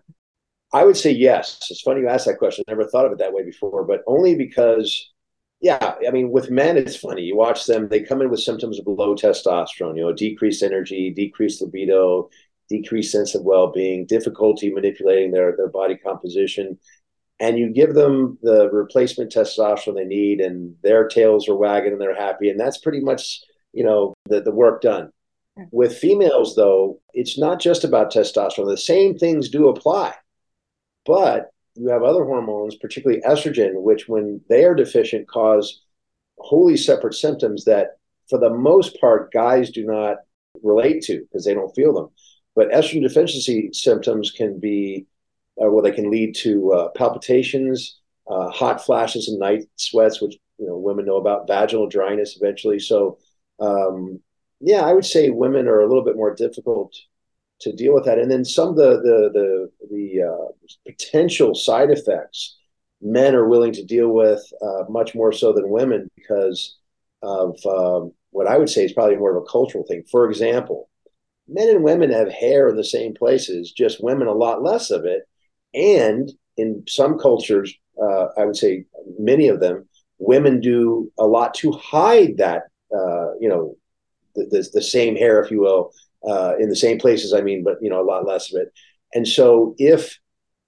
I 0.73 0.83
would 0.83 0.97
say 0.97 1.11
yes. 1.11 1.67
It's 1.69 1.81
funny 1.81 2.01
you 2.01 2.07
asked 2.07 2.25
that 2.25 2.39
question. 2.39 2.65
I 2.67 2.71
never 2.71 2.87
thought 2.87 3.05
of 3.05 3.11
it 3.11 3.19
that 3.19 3.31
way 3.31 3.43
before, 3.43 3.85
but 3.85 4.03
only 4.07 4.33
because, 4.33 5.11
yeah, 5.61 5.95
I 6.05 6.09
mean, 6.09 6.31
with 6.31 6.49
men, 6.49 6.77
it's 6.77 6.95
funny. 6.95 7.21
You 7.21 7.35
watch 7.35 7.67
them; 7.67 7.87
they 7.87 8.01
come 8.01 8.21
in 8.21 8.31
with 8.31 8.39
symptoms 8.39 8.79
of 8.79 8.87
low 8.87 9.15
testosterone. 9.15 9.95
You 9.95 10.03
know, 10.03 10.13
decreased 10.13 10.63
energy, 10.63 11.11
decreased 11.11 11.61
libido, 11.61 12.29
decreased 12.69 13.11
sense 13.11 13.35
of 13.35 13.43
well-being, 13.43 14.07
difficulty 14.07 14.71
manipulating 14.71 15.31
their 15.31 15.55
their 15.55 15.69
body 15.69 15.95
composition, 15.95 16.79
and 17.39 17.59
you 17.59 17.69
give 17.69 17.93
them 17.93 18.39
the 18.41 18.69
replacement 18.71 19.31
testosterone 19.31 19.95
they 19.95 20.05
need, 20.05 20.41
and 20.41 20.75
their 20.81 21.07
tails 21.07 21.47
are 21.47 21.55
wagging 21.55 21.91
and 21.91 22.01
they're 22.01 22.15
happy, 22.15 22.49
and 22.49 22.59
that's 22.59 22.79
pretty 22.79 22.99
much 22.99 23.41
you 23.73 23.83
know 23.83 24.15
the 24.25 24.41
the 24.41 24.51
work 24.51 24.81
done. 24.81 25.11
Mm. 25.59 25.67
With 25.71 25.95
females, 25.95 26.55
though, 26.55 26.99
it's 27.13 27.37
not 27.37 27.59
just 27.59 27.83
about 27.83 28.11
testosterone. 28.11 28.67
The 28.67 28.75
same 28.75 29.19
things 29.19 29.49
do 29.49 29.67
apply 29.67 30.15
but 31.05 31.49
you 31.75 31.89
have 31.89 32.03
other 32.03 32.23
hormones, 32.23 32.75
particularly 32.75 33.21
estrogen, 33.21 33.81
which, 33.81 34.07
when 34.07 34.41
they 34.49 34.63
are 34.63 34.75
deficient, 34.75 35.27
cause 35.27 35.81
wholly 36.37 36.77
separate 36.77 37.15
symptoms 37.15 37.65
that, 37.65 37.97
for 38.29 38.39
the 38.39 38.49
most 38.49 38.99
part, 38.99 39.31
guys 39.31 39.71
do 39.71 39.85
not 39.85 40.17
relate 40.61 41.01
to 41.03 41.21
because 41.21 41.45
they 41.45 41.53
don't 41.53 41.73
feel 41.75 41.93
them. 41.93 42.09
But 42.55 42.69
estrogen 42.69 43.01
deficiency 43.01 43.69
symptoms 43.73 44.31
can 44.31 44.59
be, 44.59 45.07
uh, 45.61 45.69
well, 45.69 45.81
they 45.81 45.91
can 45.91 46.11
lead 46.11 46.35
to 46.37 46.71
uh, 46.73 46.89
palpitations, 46.89 47.99
uh, 48.29 48.49
hot 48.49 48.85
flashes, 48.85 49.27
and 49.27 49.39
night 49.39 49.63
sweats, 49.75 50.21
which 50.21 50.37
you 50.59 50.67
know 50.67 50.77
women 50.77 51.05
know 51.05 51.17
about, 51.17 51.47
vaginal 51.47 51.89
dryness 51.89 52.37
eventually. 52.39 52.79
So, 52.79 53.17
um, 53.59 54.19
yeah, 54.59 54.81
I 54.81 54.93
would 54.93 55.05
say 55.05 55.29
women 55.31 55.67
are 55.67 55.81
a 55.81 55.87
little 55.87 56.03
bit 56.03 56.15
more 56.15 56.35
difficult 56.35 56.93
to 57.63 57.73
deal 57.73 57.93
with 57.93 58.05
that. 58.05 58.19
And 58.19 58.31
then 58.31 58.45
some 58.45 58.69
of 58.69 58.75
the 58.75 59.01
the 59.01 59.69
the, 59.81 59.87
the 59.89 60.23
uh, 60.23 60.69
potential 60.85 61.55
side 61.55 61.91
effects 61.91 62.57
men 63.03 63.35
are 63.35 63.47
willing 63.47 63.73
to 63.73 63.83
deal 63.83 64.09
with 64.09 64.41
uh, 64.61 64.83
much 64.89 65.13
more 65.13 65.33
so 65.33 65.51
than 65.51 65.69
women 65.69 66.09
because 66.15 66.77
of 67.21 67.57
um, 67.65 68.13
what 68.31 68.47
I 68.47 68.57
would 68.57 68.69
say 68.69 68.85
is 68.85 68.93
probably 68.93 69.17
more 69.17 69.35
of 69.35 69.43
a 69.43 69.45
cultural 69.45 69.83
thing. 69.85 70.03
For 70.09 70.29
example, 70.29 70.89
men 71.47 71.69
and 71.69 71.83
women 71.83 72.11
have 72.11 72.31
hair 72.31 72.69
in 72.69 72.77
the 72.77 72.83
same 72.83 73.13
places, 73.13 73.71
just 73.71 74.03
women 74.03 74.27
a 74.27 74.33
lot 74.33 74.63
less 74.63 74.89
of 74.89 75.05
it. 75.05 75.23
And 75.73 76.31
in 76.57 76.83
some 76.87 77.19
cultures, 77.19 77.73
uh, 78.01 78.27
I 78.37 78.45
would 78.45 78.55
say 78.55 78.85
many 79.19 79.49
of 79.49 79.59
them, 79.59 79.87
women 80.17 80.61
do 80.61 81.11
a 81.19 81.25
lot 81.25 81.53
to 81.55 81.71
hide 81.73 82.37
that, 82.37 82.63
uh, 82.95 83.33
you 83.39 83.49
know, 83.49 83.75
the, 84.35 84.45
the, 84.45 84.69
the, 84.73 84.81
same 84.81 85.15
hair, 85.15 85.41
if 85.43 85.51
you 85.51 85.59
will, 85.59 85.91
uh, 86.27 86.53
in 86.59 86.69
the 86.69 86.75
same 86.75 86.99
places. 86.99 87.33
I 87.33 87.41
mean, 87.41 87.63
but 87.63 87.77
you 87.81 87.89
know, 87.89 88.01
a 88.01 88.05
lot 88.05 88.25
less 88.25 88.53
of 88.53 88.61
it. 88.61 88.73
And 89.13 89.27
so, 89.27 89.75
if 89.77 90.17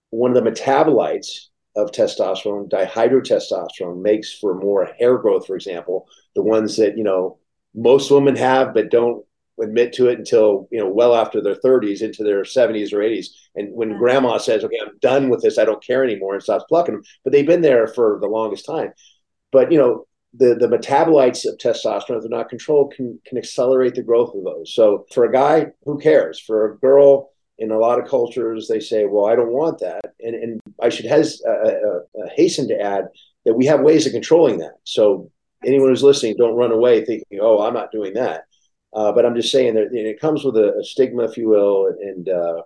one 0.10 0.36
of 0.36 0.44
the 0.44 0.50
metabolites 0.50 1.48
of 1.76 1.92
testosterone, 1.92 2.70
dihydrotestosterone, 2.70 4.02
makes 4.02 4.34
for 4.34 4.56
more 4.56 4.90
hair 5.00 5.18
growth, 5.18 5.48
for 5.48 5.56
example, 5.56 6.08
the 6.36 6.44
ones 6.44 6.78
that 6.78 6.98
you 6.98 7.04
know 7.04 7.40
most 7.74 8.12
women 8.12 8.36
have 8.36 8.74
but 8.74 8.90
don't 8.90 9.26
admit 9.62 9.94
to 9.94 10.08
it 10.08 10.18
until 10.18 10.68
you 10.72 10.80
know 10.80 10.90
well 10.90 11.16
after 11.16 11.42
their 11.42 11.56
30s 11.56 12.02
into 12.02 12.24
their 12.24 12.44
70s 12.44 12.92
or 12.92 12.98
80s 12.98 13.28
and 13.56 13.74
when 13.74 13.90
mm-hmm. 13.90 14.00
grandma 14.00 14.38
says 14.38 14.64
okay 14.64 14.78
i'm 14.82 14.98
done 15.00 15.30
with 15.30 15.42
this 15.42 15.58
i 15.58 15.64
don't 15.64 15.84
care 15.84 16.04
anymore 16.04 16.34
and 16.34 16.44
stops 16.44 16.66
plucking 16.68 16.96
them 16.96 17.04
but 17.24 17.32
they've 17.32 17.46
been 17.46 17.62
there 17.62 17.88
for 17.88 18.18
the 18.20 18.28
longest 18.28 18.66
time 18.66 18.92
but 19.52 19.72
you 19.72 19.78
know 19.78 20.06
the, 20.38 20.56
the 20.56 20.68
metabolites 20.68 21.46
of 21.46 21.58
testosterone, 21.58 22.18
if 22.18 22.22
they're 22.24 22.30
not 22.30 22.50
controlled, 22.50 22.94
can, 22.96 23.20
can 23.26 23.38
accelerate 23.38 23.96
the 23.96 24.04
growth 24.04 24.34
of 24.36 24.44
those. 24.44 24.74
So 24.74 25.06
for 25.14 25.26
a 25.26 25.32
guy, 25.32 25.68
who 25.86 26.00
cares? 26.00 26.40
For 26.40 26.66
a 26.66 26.78
girl, 26.78 27.32
in 27.58 27.72
a 27.72 27.80
lot 27.80 28.00
of 28.00 28.08
cultures, 28.08 28.68
they 28.68 28.80
say, 28.80 29.06
well, 29.06 29.28
I 29.28 29.36
don't 29.36 29.52
want 29.52 29.80
that. 29.80 30.14
And, 30.20 30.36
and 30.36 30.62
I 30.82 30.90
should 30.90 31.06
has, 31.06 31.42
uh, 31.48 31.52
uh, 31.52 32.00
uh, 32.22 32.30
hasten 32.36 32.68
to 32.68 32.82
add 32.82 33.06
that 33.46 33.54
we 33.54 33.66
have 33.66 33.82
ways 33.82 34.06
of 34.06 34.12
controlling 34.12 34.58
that. 34.60 34.76
So 34.84 35.32
anyone 35.64 35.90
who's 35.90 36.04
listening, 36.04 36.36
don't 36.38 36.56
run 36.58 36.72
away 36.72 37.06
thinking, 37.06 37.40
oh, 37.42 37.62
I'm 37.62 37.74
not 37.74 37.92
doing 37.92 38.14
that. 38.16 38.44
Uh, 38.94 39.12
but 39.12 39.26
I'm 39.26 39.36
just 39.36 39.52
saying 39.52 39.76
that 39.76 39.94
it 39.94 40.20
comes 40.20 40.44
with 40.44 40.58
a, 40.58 40.74
a 40.80 40.84
stigma, 40.84 41.24
if 41.24 41.38
you 41.38 41.48
will, 41.48 41.88
and, 41.88 42.28
uh, 42.28 42.62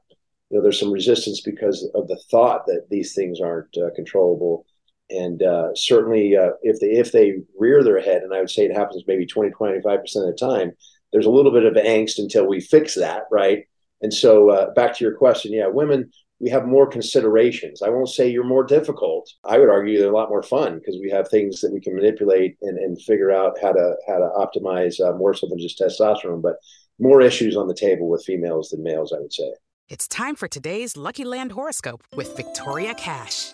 you 0.50 0.58
know, 0.58 0.64
there's 0.64 0.80
some 0.80 0.92
resistance 0.92 1.42
because 1.42 1.88
of 1.94 2.08
the 2.08 2.20
thought 2.32 2.66
that 2.66 2.88
these 2.90 3.14
things 3.14 3.40
aren't 3.40 3.76
uh, 3.78 3.90
controllable 3.96 4.66
and 5.10 5.42
uh, 5.44 5.70
certainly 5.76 6.36
uh, 6.38 6.52
if 6.62 6.80
they 6.80 6.88
if 6.88 7.12
they 7.12 7.36
rear 7.58 7.84
their 7.84 8.02
head 8.02 8.22
and 8.22 8.34
i 8.34 8.40
would 8.40 8.50
say 8.50 8.66
it 8.66 8.76
happens 8.76 9.04
maybe 9.08 9.26
20 9.26 9.52
25% 9.52 9.76
of 9.76 10.12
the 10.14 10.38
time 10.40 10.72
there's 11.12 11.26
a 11.26 11.32
little 11.32 11.52
bit 11.52 11.66
of 11.66 11.74
angst 11.74 12.20
until 12.20 12.48
we 12.48 12.60
fix 12.60 12.96
that 12.96 13.24
right 13.32 13.66
and 14.02 14.14
so 14.14 14.50
uh, 14.50 14.74
back 14.74 14.96
to 14.96 15.04
your 15.04 15.16
question 15.16 15.52
yeah 15.54 15.68
women 15.68 16.10
we 16.40 16.50
have 16.50 16.66
more 16.66 16.88
considerations. 16.88 17.82
I 17.82 17.90
won't 17.90 18.10
say 18.10 18.30
you're 18.30 18.44
more 18.44 18.64
difficult. 18.64 19.30
I 19.44 19.60
would 19.60 19.70
argue 19.70 20.00
they're 20.00 20.12
a 20.12 20.16
lot 20.16 20.30
more 20.30 20.44
fun 20.44 20.80
because 20.80 20.98
we 21.02 21.10
have 21.10 21.28
things 21.28 21.60
that 21.62 21.72
we 21.74 21.82
can 21.82 21.96
manipulate 21.96 22.58
and, 22.62 22.78
and 22.78 23.02
figure 23.02 23.32
out 23.32 23.58
how 23.62 23.74
to 23.74 23.96
how 24.08 24.18
to 24.18 24.30
optimize 24.38 25.00
uh, 25.02 25.16
more 25.18 25.34
so 25.34 25.48
than 25.48 25.60
just 25.60 25.80
testosterone, 25.80 26.42
but 26.42 26.56
more 26.98 27.22
issues 27.22 27.56
on 27.56 27.68
the 27.68 27.74
table 27.74 28.10
with 28.10 28.24
females 28.26 28.70
than 28.70 28.84
males. 28.84 29.14
I 29.14 29.20
would 29.20 29.34
say. 29.34 29.52
It's 29.90 30.08
time 30.08 30.36
for 30.36 30.48
today's 30.48 30.96
Lucky 30.96 31.26
Land 31.26 31.52
horoscope 31.52 32.04
with 32.16 32.36
Victoria 32.38 32.94
Cash. 32.94 33.54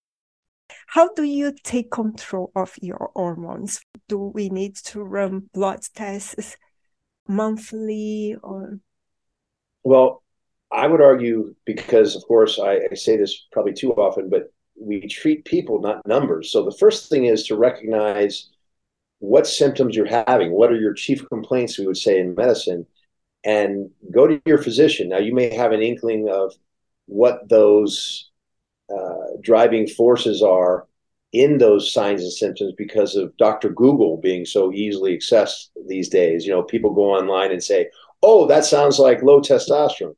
How 0.91 1.07
do 1.13 1.23
you 1.23 1.53
take 1.63 1.89
control 1.89 2.51
of 2.53 2.75
your 2.81 3.11
hormones? 3.15 3.79
Do 4.09 4.17
we 4.17 4.49
need 4.49 4.75
to 4.87 5.01
run 5.01 5.49
blood 5.53 5.79
tests 5.95 6.57
monthly 7.29 8.35
or? 8.43 8.77
Well, 9.85 10.21
I 10.69 10.87
would 10.87 10.99
argue 10.99 11.55
because, 11.63 12.17
of 12.17 12.23
course, 12.23 12.59
I, 12.59 12.81
I, 12.91 12.95
say 12.95 13.15
this 13.15 13.47
probably 13.53 13.71
too 13.71 13.93
often, 13.93 14.29
but 14.29 14.51
we 14.77 15.07
treat 15.07 15.45
people, 15.45 15.79
not 15.79 16.05
numbers. 16.05 16.51
So 16.51 16.65
the 16.65 16.75
first 16.77 17.07
thing 17.07 17.23
is 17.23 17.47
to 17.47 17.55
recognize 17.55 18.49
what 19.19 19.47
symptoms 19.47 19.95
you're 19.95 20.25
having. 20.27 20.51
What 20.51 20.73
are 20.73 20.79
your 20.79 20.93
chief 20.93 21.25
complaints, 21.29 21.79
we 21.79 21.87
would 21.87 21.95
say 21.95 22.19
in 22.19 22.35
medicine, 22.35 22.85
and 23.45 23.91
go 24.11 24.27
to 24.27 24.41
your 24.45 24.57
physician. 24.57 25.07
Now, 25.07 25.19
you 25.19 25.33
may 25.33 25.55
have 25.55 25.71
an 25.71 25.81
inkling 25.81 26.27
of 26.27 26.53
what 27.05 27.47
those 27.47 28.30
uh, 28.93 29.37
driving 29.41 29.87
forces 29.87 30.41
are 30.41 30.87
in 31.33 31.57
those 31.57 31.93
signs 31.93 32.21
and 32.21 32.31
symptoms 32.31 32.73
because 32.77 33.15
of 33.15 33.35
Dr. 33.37 33.69
Google 33.69 34.17
being 34.17 34.45
so 34.45 34.73
easily 34.73 35.17
accessed 35.17 35.69
these 35.87 36.09
days. 36.09 36.45
You 36.45 36.51
know, 36.51 36.63
people 36.63 36.93
go 36.93 37.13
online 37.13 37.51
and 37.51 37.63
say, 37.63 37.89
oh, 38.21 38.47
that 38.47 38.65
sounds 38.65 38.99
like 38.99 39.23
low 39.23 39.39
testosterone. 39.39 40.15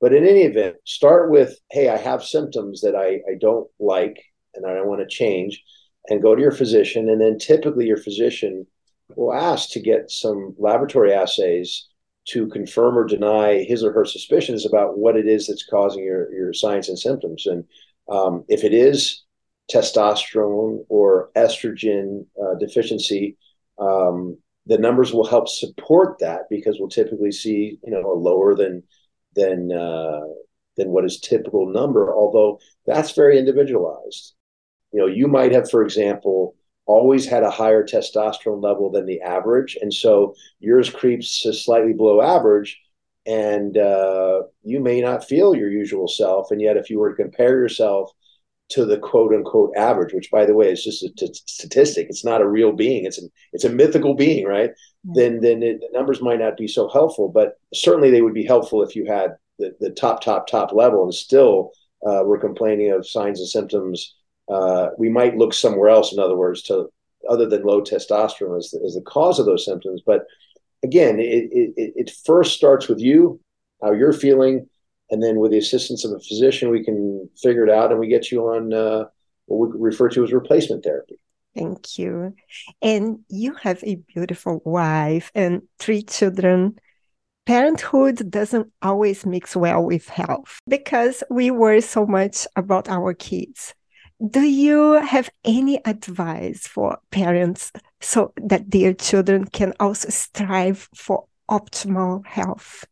But 0.00 0.12
in 0.12 0.26
any 0.26 0.42
event, 0.42 0.76
start 0.84 1.30
with, 1.30 1.58
hey, 1.70 1.88
I 1.88 1.96
have 1.96 2.22
symptoms 2.22 2.80
that 2.82 2.94
I, 2.94 3.20
I 3.30 3.36
don't 3.40 3.68
like 3.78 4.22
and 4.54 4.66
I 4.66 4.82
want 4.82 5.00
to 5.00 5.06
change, 5.06 5.62
and 6.08 6.22
go 6.22 6.34
to 6.34 6.40
your 6.40 6.52
physician. 6.52 7.08
And 7.08 7.20
then 7.20 7.38
typically 7.38 7.86
your 7.86 7.96
physician 7.96 8.66
will 9.14 9.34
ask 9.34 9.70
to 9.70 9.80
get 9.80 10.10
some 10.10 10.54
laboratory 10.58 11.12
assays 11.12 11.88
to 12.28 12.48
confirm 12.48 12.98
or 12.98 13.04
deny 13.04 13.64
his 13.64 13.84
or 13.84 13.92
her 13.92 14.04
suspicions 14.04 14.66
about 14.66 14.98
what 14.98 15.16
it 15.16 15.28
is 15.28 15.46
that's 15.46 15.64
causing 15.64 16.04
your, 16.04 16.32
your 16.32 16.52
signs 16.52 16.88
and 16.88 16.98
symptoms. 16.98 17.46
And 17.46 17.64
um, 18.08 18.44
if 18.48 18.64
it 18.64 18.72
is 18.72 19.24
testosterone 19.72 20.84
or 20.88 21.30
estrogen 21.36 22.26
uh, 22.40 22.54
deficiency, 22.58 23.36
um, 23.78 24.38
the 24.66 24.78
numbers 24.78 25.12
will 25.12 25.26
help 25.26 25.48
support 25.48 26.18
that 26.20 26.42
because 26.50 26.76
we'll 26.78 26.88
typically 26.88 27.32
see 27.32 27.78
you 27.84 27.90
know 27.90 28.12
a 28.12 28.14
lower 28.14 28.54
than 28.54 28.82
than 29.34 29.72
uh, 29.72 30.22
than 30.76 30.90
what 30.90 31.04
is 31.04 31.20
typical 31.20 31.66
number. 31.66 32.14
Although 32.14 32.60
that's 32.86 33.12
very 33.12 33.38
individualized. 33.38 34.34
You 34.92 35.00
know, 35.00 35.06
you 35.06 35.26
might 35.26 35.52
have, 35.52 35.68
for 35.68 35.82
example, 35.82 36.54
always 36.86 37.26
had 37.26 37.42
a 37.42 37.50
higher 37.50 37.84
testosterone 37.84 38.62
level 38.62 38.90
than 38.90 39.04
the 39.04 39.20
average, 39.20 39.76
and 39.80 39.92
so 39.92 40.34
yours 40.60 40.88
creeps 40.88 41.44
slightly 41.64 41.92
below 41.92 42.22
average 42.22 42.80
and 43.26 43.76
uh, 43.76 44.42
you 44.62 44.80
may 44.80 45.00
not 45.00 45.24
feel 45.24 45.54
your 45.54 45.70
usual 45.70 46.08
self. 46.08 46.50
And 46.50 46.60
yet, 46.60 46.76
if 46.76 46.90
you 46.90 46.98
were 46.98 47.10
to 47.10 47.22
compare 47.22 47.58
yourself 47.60 48.10
to 48.68 48.84
the 48.84 48.98
quote 48.98 49.32
unquote 49.32 49.72
average, 49.76 50.12
which 50.12 50.30
by 50.30 50.44
the 50.44 50.54
way 50.54 50.70
is 50.70 50.82
just 50.82 51.02
a 51.02 51.10
t- 51.16 51.32
statistic, 51.46 52.06
it's 52.08 52.24
not 52.24 52.40
a 52.40 52.48
real 52.48 52.72
being. 52.72 53.04
It's 53.04 53.18
an 53.18 53.30
it's 53.52 53.64
a 53.64 53.70
mythical 53.70 54.14
being, 54.14 54.46
right? 54.46 54.70
Mm-hmm. 54.70 55.12
Then 55.14 55.40
then 55.40 55.62
it, 55.62 55.80
the 55.80 55.88
numbers 55.92 56.22
might 56.22 56.40
not 56.40 56.56
be 56.56 56.68
so 56.68 56.88
helpful, 56.88 57.28
but 57.28 57.58
certainly 57.74 58.10
they 58.10 58.22
would 58.22 58.34
be 58.34 58.44
helpful 58.44 58.82
if 58.82 58.96
you 58.96 59.06
had 59.06 59.36
the, 59.58 59.74
the 59.80 59.90
top 59.90 60.22
top 60.22 60.46
top 60.46 60.72
level 60.72 61.04
and 61.04 61.14
still 61.14 61.72
uh, 62.06 62.22
we're 62.24 62.38
complaining 62.38 62.92
of 62.92 63.08
signs 63.08 63.40
and 63.40 63.48
symptoms. 63.48 64.14
Uh, 64.48 64.90
we 64.96 65.08
might 65.08 65.36
look 65.36 65.52
somewhere 65.52 65.88
else, 65.88 66.12
in 66.12 66.20
other 66.20 66.36
words, 66.36 66.62
to 66.62 66.88
other 67.28 67.48
than 67.48 67.64
low 67.64 67.82
testosterone 67.82 68.58
as 68.58 68.70
the, 68.70 68.80
as 68.86 68.94
the 68.94 69.00
cause 69.00 69.40
of 69.40 69.46
those 69.46 69.64
symptoms, 69.64 70.00
but 70.06 70.26
again, 70.82 71.18
it, 71.18 71.48
it, 71.52 71.92
it 71.96 72.10
first 72.24 72.54
starts 72.54 72.88
with 72.88 73.00
you, 73.00 73.40
how 73.82 73.92
you're 73.92 74.12
feeling, 74.12 74.68
and 75.10 75.22
then 75.22 75.38
with 75.38 75.52
the 75.52 75.58
assistance 75.58 76.04
of 76.04 76.12
a 76.12 76.20
physician, 76.20 76.70
we 76.70 76.84
can 76.84 77.28
figure 77.40 77.64
it 77.64 77.70
out 77.70 77.90
and 77.90 78.00
we 78.00 78.08
get 78.08 78.30
you 78.30 78.48
on 78.48 78.72
uh, 78.72 79.04
what 79.46 79.72
we 79.72 79.78
refer 79.78 80.08
to 80.10 80.24
as 80.24 80.32
replacement 80.32 80.84
therapy. 80.84 81.18
Thank 81.54 81.98
you. 81.98 82.34
And 82.82 83.20
you 83.28 83.54
have 83.54 83.82
a 83.82 83.94
beautiful 83.94 84.60
wife 84.64 85.30
and 85.34 85.62
three 85.78 86.02
children. 86.02 86.78
Parenthood 87.46 88.30
doesn't 88.30 88.72
always 88.82 89.24
mix 89.24 89.54
well 89.54 89.84
with 89.84 90.08
health 90.08 90.58
because 90.68 91.22
we 91.30 91.50
worry 91.52 91.80
so 91.80 92.04
much 92.04 92.46
about 92.56 92.88
our 92.88 93.14
kids. 93.14 93.74
Do 94.24 94.40
you 94.40 94.94
have 94.94 95.28
any 95.44 95.84
advice 95.84 96.66
for 96.66 96.98
parents 97.10 97.70
so 98.00 98.32
that 98.40 98.70
their 98.70 98.94
children 98.94 99.44
can 99.44 99.74
also 99.78 100.08
strive 100.08 100.88
for 100.94 101.26
optimal 101.50 102.24
health? 102.26 102.86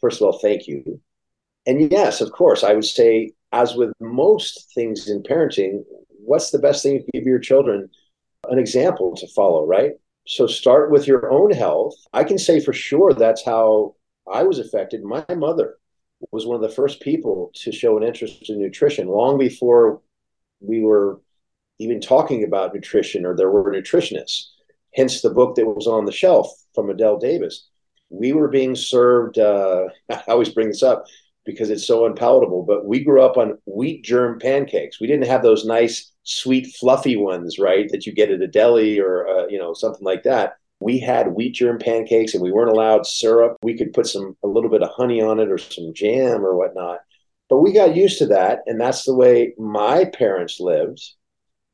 First 0.00 0.20
of 0.20 0.26
all, 0.26 0.38
thank 0.38 0.66
you. 0.66 1.00
And 1.66 1.90
yes, 1.90 2.20
of 2.20 2.32
course, 2.32 2.62
I 2.62 2.74
would 2.74 2.84
say, 2.84 3.32
as 3.52 3.74
with 3.74 3.92
most 4.00 4.72
things 4.74 5.08
in 5.08 5.22
parenting, 5.22 5.82
what's 6.08 6.50
the 6.50 6.58
best 6.58 6.82
thing 6.82 6.98
to 6.98 7.12
give 7.12 7.24
your 7.24 7.38
children? 7.38 7.88
An 8.50 8.58
example 8.58 9.16
to 9.16 9.26
follow, 9.28 9.66
right? 9.66 9.92
So 10.26 10.46
start 10.46 10.90
with 10.90 11.06
your 11.06 11.30
own 11.30 11.52
health. 11.52 11.94
I 12.12 12.24
can 12.24 12.38
say 12.38 12.60
for 12.60 12.74
sure 12.74 13.14
that's 13.14 13.44
how 13.44 13.96
I 14.30 14.42
was 14.42 14.58
affected. 14.58 15.02
My 15.02 15.24
mother 15.34 15.78
was 16.32 16.46
one 16.46 16.56
of 16.56 16.62
the 16.62 16.74
first 16.74 17.00
people 17.00 17.50
to 17.54 17.72
show 17.72 17.96
an 17.96 18.02
interest 18.02 18.48
in 18.50 18.58
nutrition 18.58 19.08
long 19.08 19.38
before 19.38 20.00
we 20.60 20.80
were 20.80 21.20
even 21.78 22.00
talking 22.00 22.44
about 22.44 22.74
nutrition 22.74 23.24
or 23.24 23.34
there 23.34 23.50
were 23.50 23.72
nutritionists. 23.72 24.46
Hence 24.94 25.22
the 25.22 25.30
book 25.30 25.56
that 25.56 25.66
was 25.66 25.86
on 25.86 26.04
the 26.04 26.12
shelf 26.12 26.52
from 26.74 26.90
Adelle 26.90 27.18
Davis. 27.18 27.68
We 28.10 28.32
were 28.32 28.48
being 28.48 28.76
served, 28.76 29.38
uh, 29.38 29.88
I 30.10 30.22
always 30.28 30.50
bring 30.50 30.68
this 30.68 30.82
up 30.82 31.04
because 31.46 31.70
it's 31.70 31.86
so 31.86 32.04
unpalatable, 32.04 32.64
but 32.64 32.84
we 32.84 33.02
grew 33.02 33.22
up 33.22 33.38
on 33.38 33.58
wheat 33.64 34.04
germ 34.04 34.38
pancakes. 34.38 35.00
We 35.00 35.06
didn't 35.06 35.26
have 35.26 35.42
those 35.42 35.64
nice, 35.64 36.12
sweet, 36.22 36.74
fluffy 36.78 37.16
ones, 37.16 37.58
right, 37.58 37.88
that 37.90 38.04
you 38.04 38.12
get 38.12 38.30
at 38.30 38.42
a 38.42 38.46
deli 38.46 39.00
or, 39.00 39.26
uh, 39.26 39.46
you 39.46 39.58
know, 39.58 39.72
something 39.72 40.04
like 40.04 40.24
that 40.24 40.59
we 40.80 40.98
had 40.98 41.34
wheat 41.34 41.54
germ 41.54 41.78
pancakes 41.78 42.34
and 42.34 42.42
we 42.42 42.50
weren't 42.50 42.70
allowed 42.70 43.06
syrup. 43.06 43.58
We 43.62 43.76
could 43.76 43.92
put 43.92 44.06
some 44.06 44.36
a 44.42 44.48
little 44.48 44.70
bit 44.70 44.82
of 44.82 44.88
honey 44.90 45.20
on 45.20 45.38
it 45.38 45.50
or 45.50 45.58
some 45.58 45.92
jam 45.94 46.44
or 46.44 46.56
whatnot. 46.56 47.00
But 47.50 47.58
we 47.58 47.72
got 47.72 47.96
used 47.96 48.18
to 48.18 48.26
that, 48.26 48.60
and 48.66 48.80
that's 48.80 49.04
the 49.04 49.14
way 49.14 49.54
my 49.58 50.04
parents 50.04 50.60
lived, 50.60 51.02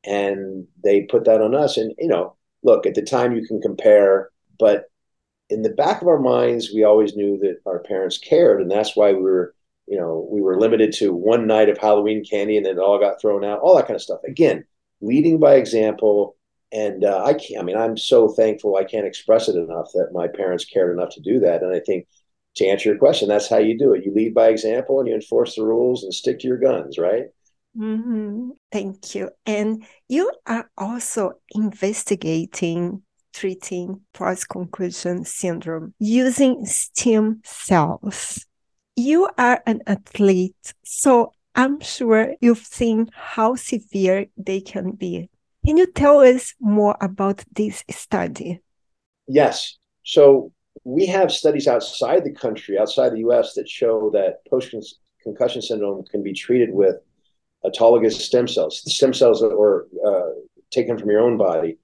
and 0.05 0.67
they 0.83 1.03
put 1.03 1.25
that 1.27 1.43
on 1.43 1.55
us. 1.55 1.77
And 1.77 1.95
you 1.99 2.09
know, 2.09 2.37
look, 2.63 2.87
at 2.87 2.95
the 2.95 3.03
time 3.03 3.37
you 3.37 3.47
can 3.47 3.61
compare, 3.61 4.31
but 4.59 4.87
in 5.51 5.63
the 5.63 5.71
back 5.71 6.03
of 6.03 6.09
our 6.09 6.19
minds, 6.19 6.73
we 6.75 6.83
always 6.83 7.15
knew 7.15 7.39
that 7.39 7.59
our 7.67 7.81
parents 7.81 8.19
cared, 8.19 8.61
and 8.61 8.71
that's 8.71 8.97
why 8.97 9.13
we 9.13 9.21
were, 9.21 9.55
you 9.87 9.99
know, 9.99 10.27
we 10.31 10.41
were 10.41 10.59
limited 10.59 10.93
to 10.95 11.13
one 11.13 11.47
night 11.47 11.69
of 11.69 11.79
Halloween 11.79 12.25
candy, 12.25 12.57
and 12.57 12.65
then 12.65 12.79
it 12.79 12.81
all 12.81 12.99
got 12.99 13.21
thrown 13.21 13.45
out, 13.45 13.61
all 13.61 13.77
that 13.77 13.87
kind 13.87 13.97
of 13.97 14.03
stuff. 14.03 14.21
Again, 14.27 14.65
leading 15.01 15.39
by 15.39 15.57
example, 15.57 16.36
and 16.73 17.05
uh, 17.05 17.25
I 17.25 17.35
can't. 17.35 17.61
I 17.61 17.63
mean, 17.63 17.77
I'm 17.77 17.97
so 17.97 18.29
thankful. 18.29 18.77
I 18.77 18.85
can't 18.85 19.07
express 19.07 19.49
it 19.49 19.57
enough 19.57 19.91
that 19.95 20.11
my 20.13 20.29
parents 20.29 20.65
cared 20.65 20.93
enough 20.97 21.15
to 21.15 21.21
do 21.21 21.41
that. 21.41 21.63
And 21.63 21.75
I 21.75 21.81
think 21.81 22.07
to 22.57 22.67
answer 22.67 22.89
your 22.89 22.99
question, 22.99 23.29
that's 23.29 23.49
how 23.49 23.59
you 23.59 23.79
do 23.79 23.93
it. 23.95 24.05
You 24.05 24.13
lead 24.13 24.35
by 24.35 24.49
example, 24.49 24.99
and 24.99 25.09
you 25.09 25.15
enforce 25.15 25.57
the 25.57 25.65
rules 25.65 26.05
and 26.05 26.13
stick 26.13 26.41
to 26.41 26.49
your 26.49 26.59
guns, 26.59 26.99
right? 26.99 27.27
Mm-hmm. 27.77 28.51
Thank 28.73 29.15
you. 29.15 29.31
And 29.45 29.85
you 30.09 30.33
are 30.47 30.71
also 30.79 31.33
investigating 31.55 33.03
treating 33.35 34.01
post 34.15 34.49
concussion 34.49 35.23
syndrome 35.25 35.93
using 35.99 36.65
stem 36.65 37.43
cells. 37.45 38.47
You 38.97 39.29
are 39.37 39.63
an 39.67 39.83
athlete, 39.87 40.73
so 40.83 41.33
I'm 41.55 41.81
sure 41.81 42.35
you've 42.41 42.65
seen 42.65 43.11
how 43.13 43.57
severe 43.57 44.27
they 44.39 44.63
can 44.63 44.93
be. 44.93 45.29
Can 45.67 45.77
you 45.77 45.87
tell 45.87 46.21
us 46.21 46.55
more 46.61 46.97
about 47.01 47.45
this 47.53 47.83
study? 47.91 48.61
Yes. 49.27 49.77
So 50.05 50.53
we 50.85 51.07
have 51.07 51.33
studies 51.33 51.67
outside 51.67 52.23
the 52.23 52.33
country, 52.33 52.79
outside 52.79 53.11
the 53.11 53.27
US, 53.31 53.55
that 53.55 53.69
show 53.69 54.09
that 54.11 54.47
post 54.49 54.73
concussion 55.25 55.61
syndrome 55.61 56.05
can 56.05 56.23
be 56.23 56.33
treated 56.33 56.73
with 56.73 56.95
autologous 57.65 58.13
stem 58.13 58.47
cells, 58.47 58.83
the 58.85 58.93
stem 58.93 59.13
cells 59.13 59.41
that 59.41 59.59
were 59.59 59.89
uh, 60.07 60.39
taken 60.71 60.97
from 60.97 61.11
your 61.11 61.21
own 61.21 61.37
body 61.37 61.79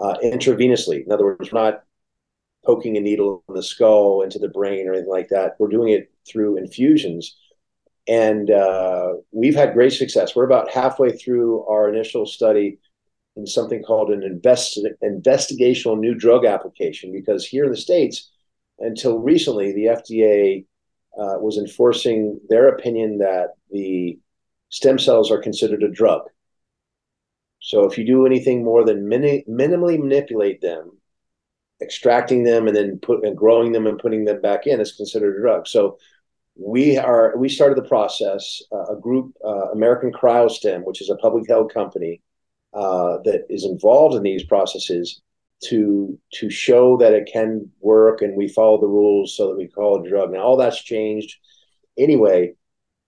uh, 0.00 0.14
intravenously. 0.22 1.04
In 1.04 1.10
other 1.10 1.24
words, 1.24 1.50
we're 1.50 1.60
not 1.60 1.82
poking 2.64 2.96
a 2.96 3.00
needle 3.00 3.42
in 3.48 3.56
the 3.56 3.64
skull 3.64 4.22
into 4.22 4.38
the 4.38 4.48
brain 4.48 4.86
or 4.86 4.92
anything 4.92 5.10
like 5.10 5.30
that. 5.30 5.56
We're 5.58 5.66
doing 5.66 5.92
it 5.92 6.12
through 6.24 6.58
infusions. 6.58 7.36
And 8.06 8.48
uh, 8.48 9.14
we've 9.32 9.56
had 9.56 9.74
great 9.74 9.92
success. 9.92 10.36
We're 10.36 10.44
about 10.44 10.70
halfway 10.70 11.10
through 11.10 11.64
our 11.64 11.92
initial 11.92 12.26
study 12.26 12.78
in 13.36 13.46
something 13.46 13.82
called 13.82 14.10
an 14.10 14.22
invest- 14.22 14.86
investigational 15.02 15.98
new 15.98 16.14
drug 16.14 16.44
application 16.44 17.12
because 17.12 17.46
here 17.46 17.64
in 17.64 17.70
the 17.70 17.76
States, 17.76 18.30
until 18.78 19.18
recently, 19.18 19.72
the 19.72 19.86
FDA 19.86 20.64
uh, 21.18 21.38
was 21.38 21.58
enforcing 21.58 22.40
their 22.48 22.68
opinion 22.68 23.18
that 23.18 23.54
the 23.70 24.18
stem 24.68 24.98
cells 24.98 25.30
are 25.30 25.40
considered 25.40 25.82
a 25.82 25.90
drug. 25.90 26.22
So 27.60 27.84
if 27.84 27.96
you 27.96 28.04
do 28.04 28.26
anything 28.26 28.64
more 28.64 28.84
than 28.84 29.08
mini- 29.08 29.44
minimally 29.48 29.98
manipulate 29.98 30.60
them, 30.60 30.98
extracting 31.80 32.44
them 32.44 32.66
and 32.66 32.76
then 32.76 32.98
put 32.98 33.24
and 33.24 33.36
growing 33.36 33.72
them 33.72 33.86
and 33.86 33.98
putting 33.98 34.24
them 34.24 34.40
back 34.40 34.66
in, 34.66 34.80
is 34.80 34.92
considered 34.92 35.36
a 35.36 35.40
drug. 35.40 35.66
So 35.66 35.98
we 36.56 36.98
are 36.98 37.36
we 37.36 37.48
started 37.48 37.76
the 37.76 37.88
process. 37.88 38.62
Uh, 38.72 38.94
a 38.94 38.96
group, 38.96 39.34
uh, 39.44 39.70
American 39.72 40.12
CryoStem, 40.12 40.84
which 40.84 41.00
is 41.00 41.10
a 41.10 41.16
public 41.16 41.48
held 41.48 41.72
company 41.72 42.20
uh, 42.74 43.18
that 43.24 43.46
is 43.48 43.64
involved 43.64 44.16
in 44.16 44.22
these 44.22 44.44
processes, 44.44 45.20
to 45.64 46.18
to 46.32 46.50
show 46.50 46.96
that 46.98 47.12
it 47.12 47.28
can 47.32 47.70
work 47.80 48.22
and 48.22 48.36
we 48.36 48.48
follow 48.48 48.80
the 48.80 48.86
rules 48.86 49.36
so 49.36 49.48
that 49.48 49.56
we 49.56 49.68
call 49.68 49.96
it 49.96 50.06
a 50.06 50.10
drug. 50.10 50.32
Now 50.32 50.40
all 50.40 50.56
that's 50.56 50.82
changed. 50.82 51.36
Anyway, 51.98 52.54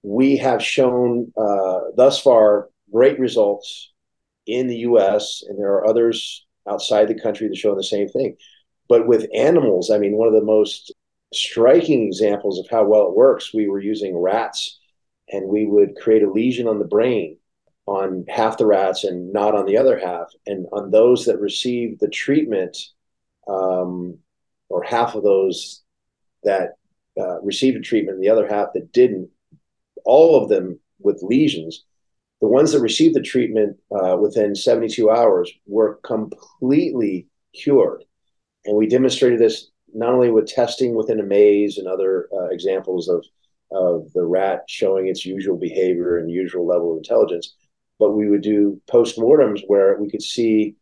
we 0.02 0.36
have 0.36 0.62
shown 0.62 1.32
uh, 1.36 1.80
thus 1.96 2.20
far 2.20 2.68
great 2.92 3.18
results 3.18 3.92
in 4.46 4.68
the 4.68 4.78
U.S. 4.78 5.42
and 5.46 5.58
there 5.58 5.72
are 5.72 5.86
others 5.86 6.46
outside 6.68 7.08
the 7.08 7.20
country 7.20 7.48
that 7.48 7.56
show 7.56 7.74
the 7.74 7.82
same 7.82 8.08
thing. 8.08 8.36
But 8.88 9.06
with 9.08 9.26
animals, 9.34 9.90
I 9.90 9.98
mean, 9.98 10.12
one 10.16 10.28
of 10.28 10.34
the 10.34 10.44
most 10.44 10.94
striking 11.34 12.06
examples 12.06 12.58
of 12.58 12.66
how 12.70 12.84
well 12.84 13.08
it 13.08 13.16
works, 13.16 13.52
we 13.52 13.68
were 13.68 13.80
using 13.80 14.16
rats 14.16 14.78
and 15.28 15.48
we 15.48 15.66
would 15.66 15.96
create 15.96 16.22
a 16.22 16.30
lesion 16.30 16.68
on 16.68 16.78
the 16.78 16.84
brain 16.84 17.36
on 17.86 18.24
half 18.28 18.58
the 18.58 18.66
rats 18.66 19.04
and 19.04 19.32
not 19.32 19.54
on 19.54 19.64
the 19.64 19.78
other 19.78 19.98
half. 19.98 20.28
And 20.46 20.66
on 20.72 20.90
those 20.90 21.24
that 21.24 21.40
received 21.40 22.00
the 22.00 22.08
treatment, 22.08 22.76
um, 23.48 24.18
or 24.68 24.82
half 24.82 25.14
of 25.14 25.22
those 25.22 25.82
that 26.42 26.74
uh, 27.18 27.40
received 27.42 27.76
a 27.76 27.80
treatment, 27.80 28.16
and 28.16 28.24
the 28.24 28.30
other 28.30 28.46
half 28.46 28.72
that 28.74 28.92
didn't, 28.92 29.30
all 30.04 30.42
of 30.42 30.48
them 30.48 30.78
with 30.98 31.22
lesions. 31.22 31.84
The 32.40 32.48
ones 32.48 32.72
that 32.72 32.80
received 32.80 33.14
the 33.14 33.22
treatment 33.22 33.78
uh, 33.90 34.16
within 34.16 34.54
72 34.54 35.08
hours 35.10 35.50
were 35.66 35.94
completely 36.02 37.28
cured. 37.54 38.04
And 38.64 38.76
we 38.76 38.86
demonstrated 38.86 39.38
this 39.38 39.70
not 39.94 40.12
only 40.12 40.30
with 40.30 40.46
testing 40.46 40.94
within 40.94 41.20
a 41.20 41.22
maze 41.22 41.78
and 41.78 41.88
other 41.88 42.28
uh, 42.32 42.46
examples 42.46 43.08
of, 43.08 43.24
of 43.72 44.12
the 44.12 44.24
rat 44.24 44.64
showing 44.68 45.06
its 45.06 45.24
usual 45.24 45.56
behavior 45.56 46.18
and 46.18 46.30
usual 46.30 46.66
level 46.66 46.92
of 46.92 46.98
intelligence, 46.98 47.54
but 47.98 48.12
we 48.12 48.28
would 48.28 48.42
do 48.42 48.80
postmortems 48.90 49.62
where 49.66 49.96
we 49.98 50.10
could 50.10 50.22
see 50.22 50.76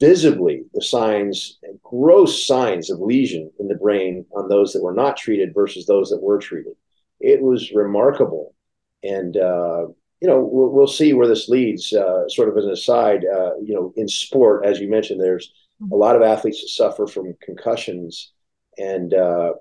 visibly 0.00 0.64
the 0.74 0.82
signs, 0.82 1.58
gross 1.82 2.46
signs 2.46 2.90
of 2.90 3.00
lesion 3.00 3.50
in 3.58 3.68
the 3.68 3.74
brain 3.74 4.26
on 4.34 4.48
those 4.48 4.72
that 4.72 4.82
were 4.82 4.94
not 4.94 5.16
treated 5.16 5.54
versus 5.54 5.86
those 5.86 6.10
that 6.10 6.22
were 6.22 6.38
treated. 6.38 6.72
It 7.20 7.40
was 7.40 7.72
remarkable. 7.72 8.54
And, 9.02 9.36
uh, 9.36 9.86
you 10.20 10.28
know, 10.28 10.40
we'll, 10.40 10.70
we'll, 10.70 10.86
see 10.86 11.12
where 11.12 11.28
this 11.28 11.48
leads. 11.48 11.92
Uh, 11.92 12.28
sort 12.28 12.48
of 12.48 12.56
as 12.56 12.64
an 12.64 12.72
aside, 12.72 13.24
uh, 13.24 13.56
you 13.62 13.74
know, 13.74 13.92
in 13.96 14.08
sport, 14.08 14.64
as 14.64 14.80
you 14.80 14.88
mentioned, 14.88 15.20
there's 15.20 15.52
a 15.92 15.96
lot 15.96 16.16
of 16.16 16.22
athletes 16.22 16.60
that 16.62 16.68
suffer 16.68 17.06
from 17.06 17.36
concussions. 17.42 18.32
And, 18.78 19.12
uh, 19.12 19.52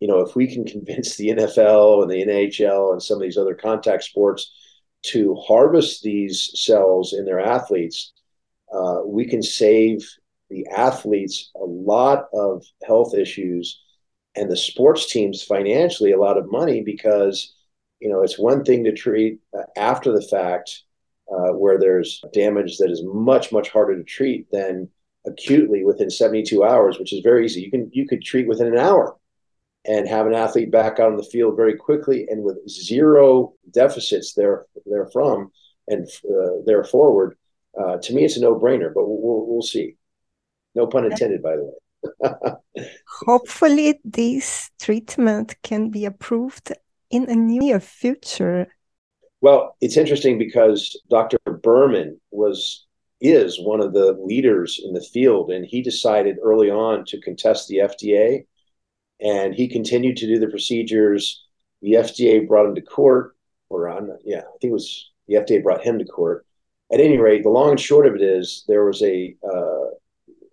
you 0.00 0.08
know, 0.08 0.20
if 0.20 0.36
we 0.36 0.52
can 0.52 0.64
convince 0.64 1.16
the 1.16 1.28
NFL 1.28 2.02
and 2.02 2.10
the 2.10 2.24
NHL 2.24 2.92
and 2.92 3.02
some 3.02 3.16
of 3.16 3.22
these 3.22 3.38
other 3.38 3.54
contact 3.54 4.04
sports 4.04 4.52
to 5.02 5.34
harvest 5.36 6.02
these 6.02 6.50
cells 6.54 7.12
in 7.12 7.24
their 7.24 7.40
athletes, 7.40 8.12
uh, 8.72 9.00
we 9.04 9.26
can 9.26 9.42
save 9.42 10.08
the 10.50 10.66
athletes 10.68 11.50
a 11.56 11.64
lot 11.64 12.28
of 12.32 12.64
health 12.84 13.14
issues 13.14 13.80
and 14.36 14.50
the 14.50 14.56
sports 14.56 15.10
teams 15.10 15.42
financially 15.42 16.12
a 16.12 16.20
lot 16.20 16.38
of 16.38 16.50
money 16.50 16.82
because 16.82 17.54
you 18.00 18.08
know 18.08 18.22
it's 18.22 18.38
one 18.38 18.64
thing 18.64 18.84
to 18.84 18.92
treat 18.92 19.40
uh, 19.56 19.62
after 19.76 20.12
the 20.12 20.22
fact 20.22 20.82
uh, 21.30 21.52
where 21.52 21.78
there's 21.78 22.22
damage 22.32 22.78
that 22.78 22.90
is 22.90 23.02
much 23.04 23.52
much 23.52 23.70
harder 23.70 23.96
to 23.96 24.04
treat 24.04 24.46
than 24.50 24.88
acutely 25.26 25.84
within 25.84 26.10
72 26.10 26.64
hours 26.64 26.98
which 26.98 27.12
is 27.12 27.20
very 27.20 27.44
easy. 27.44 27.62
You 27.62 27.70
can 27.70 27.90
you 27.92 28.06
could 28.06 28.22
treat 28.22 28.48
within 28.48 28.66
an 28.66 28.78
hour 28.78 29.16
and 29.84 30.08
have 30.08 30.26
an 30.26 30.34
athlete 30.34 30.70
back 30.70 31.00
out 31.00 31.10
on 31.10 31.16
the 31.16 31.24
field 31.24 31.56
very 31.56 31.74
quickly 31.74 32.26
and 32.30 32.42
with 32.42 32.56
zero 32.68 33.54
deficits 33.70 34.34
there 34.34 34.66
therefrom 34.86 35.50
and 35.88 36.08
uh, 36.30 36.62
there 36.64 36.84
forward. 36.84 37.36
Uh, 37.78 37.96
to 37.98 38.14
me, 38.14 38.24
it's 38.24 38.36
a 38.36 38.40
no-brainer, 38.40 38.92
but 38.94 39.06
we'll, 39.06 39.46
we'll 39.46 39.62
see. 39.62 39.96
No 40.74 40.86
pun 40.86 41.06
intended, 41.06 41.42
by 41.42 41.56
the 41.56 41.64
way. 41.64 42.84
Hopefully, 43.26 44.00
this 44.04 44.70
treatment 44.80 45.56
can 45.62 45.90
be 45.90 46.04
approved 46.04 46.72
in 47.10 47.28
a 47.28 47.34
near 47.34 47.80
future. 47.80 48.68
Well, 49.40 49.76
it's 49.80 49.96
interesting 49.96 50.38
because 50.38 50.98
Dr. 51.10 51.38
Berman 51.62 52.20
was 52.30 52.86
is 53.20 53.60
one 53.60 53.80
of 53.80 53.92
the 53.92 54.12
leaders 54.20 54.80
in 54.84 54.92
the 54.94 55.00
field, 55.00 55.50
and 55.50 55.64
he 55.64 55.80
decided 55.80 56.36
early 56.42 56.70
on 56.70 57.04
to 57.04 57.20
contest 57.20 57.68
the 57.68 57.76
FDA 57.76 58.44
and 59.22 59.54
he 59.54 59.68
continued 59.68 60.16
to 60.18 60.26
do 60.26 60.38
the 60.38 60.48
procedures. 60.48 61.44
The 61.80 61.92
FDA 61.92 62.46
brought 62.46 62.66
him 62.66 62.74
to 62.74 62.82
court, 62.82 63.36
or 63.68 63.88
on, 63.88 64.10
yeah, 64.24 64.40
I 64.40 64.58
think 64.60 64.70
it 64.70 64.72
was 64.72 65.10
the 65.28 65.36
FDA 65.36 65.62
brought 65.62 65.84
him 65.84 65.98
to 65.98 66.04
court. 66.04 66.44
At 66.92 67.00
any 67.00 67.16
rate, 67.16 67.42
the 67.42 67.48
long 67.48 67.70
and 67.70 67.80
short 67.80 68.06
of 68.06 68.14
it 68.14 68.22
is 68.22 68.64
there 68.68 68.84
was 68.84 69.02
a 69.02 69.34
uh, 69.42 69.86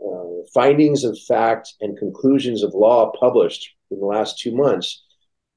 uh, 0.07 0.43
findings 0.53 1.03
of 1.03 1.19
fact 1.19 1.73
and 1.81 1.97
conclusions 1.97 2.63
of 2.63 2.73
law 2.73 3.11
published 3.19 3.75
in 3.91 3.99
the 3.99 4.05
last 4.05 4.39
two 4.39 4.55
months. 4.55 5.03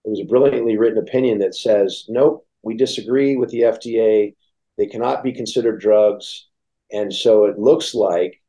It 0.05 0.11
was 0.11 0.21
a 0.21 0.25
brilliantly 0.25 0.77
written 0.77 0.99
opinion 0.99 1.39
that 1.39 1.55
says, 1.55 2.07
nope, 2.09 2.47
we 2.63 2.77
disagree 2.77 3.37
with 3.37 3.51
the 3.51 3.61
FDA. 3.61 4.35
They 4.79 4.87
cannot 4.87 5.23
be 5.23 5.33
considered 5.33 5.81
drugs. 5.81 6.49
And 6.91 7.13
so 7.13 7.45
it 7.45 7.59
looks 7.59 7.95
like, 7.95 8.43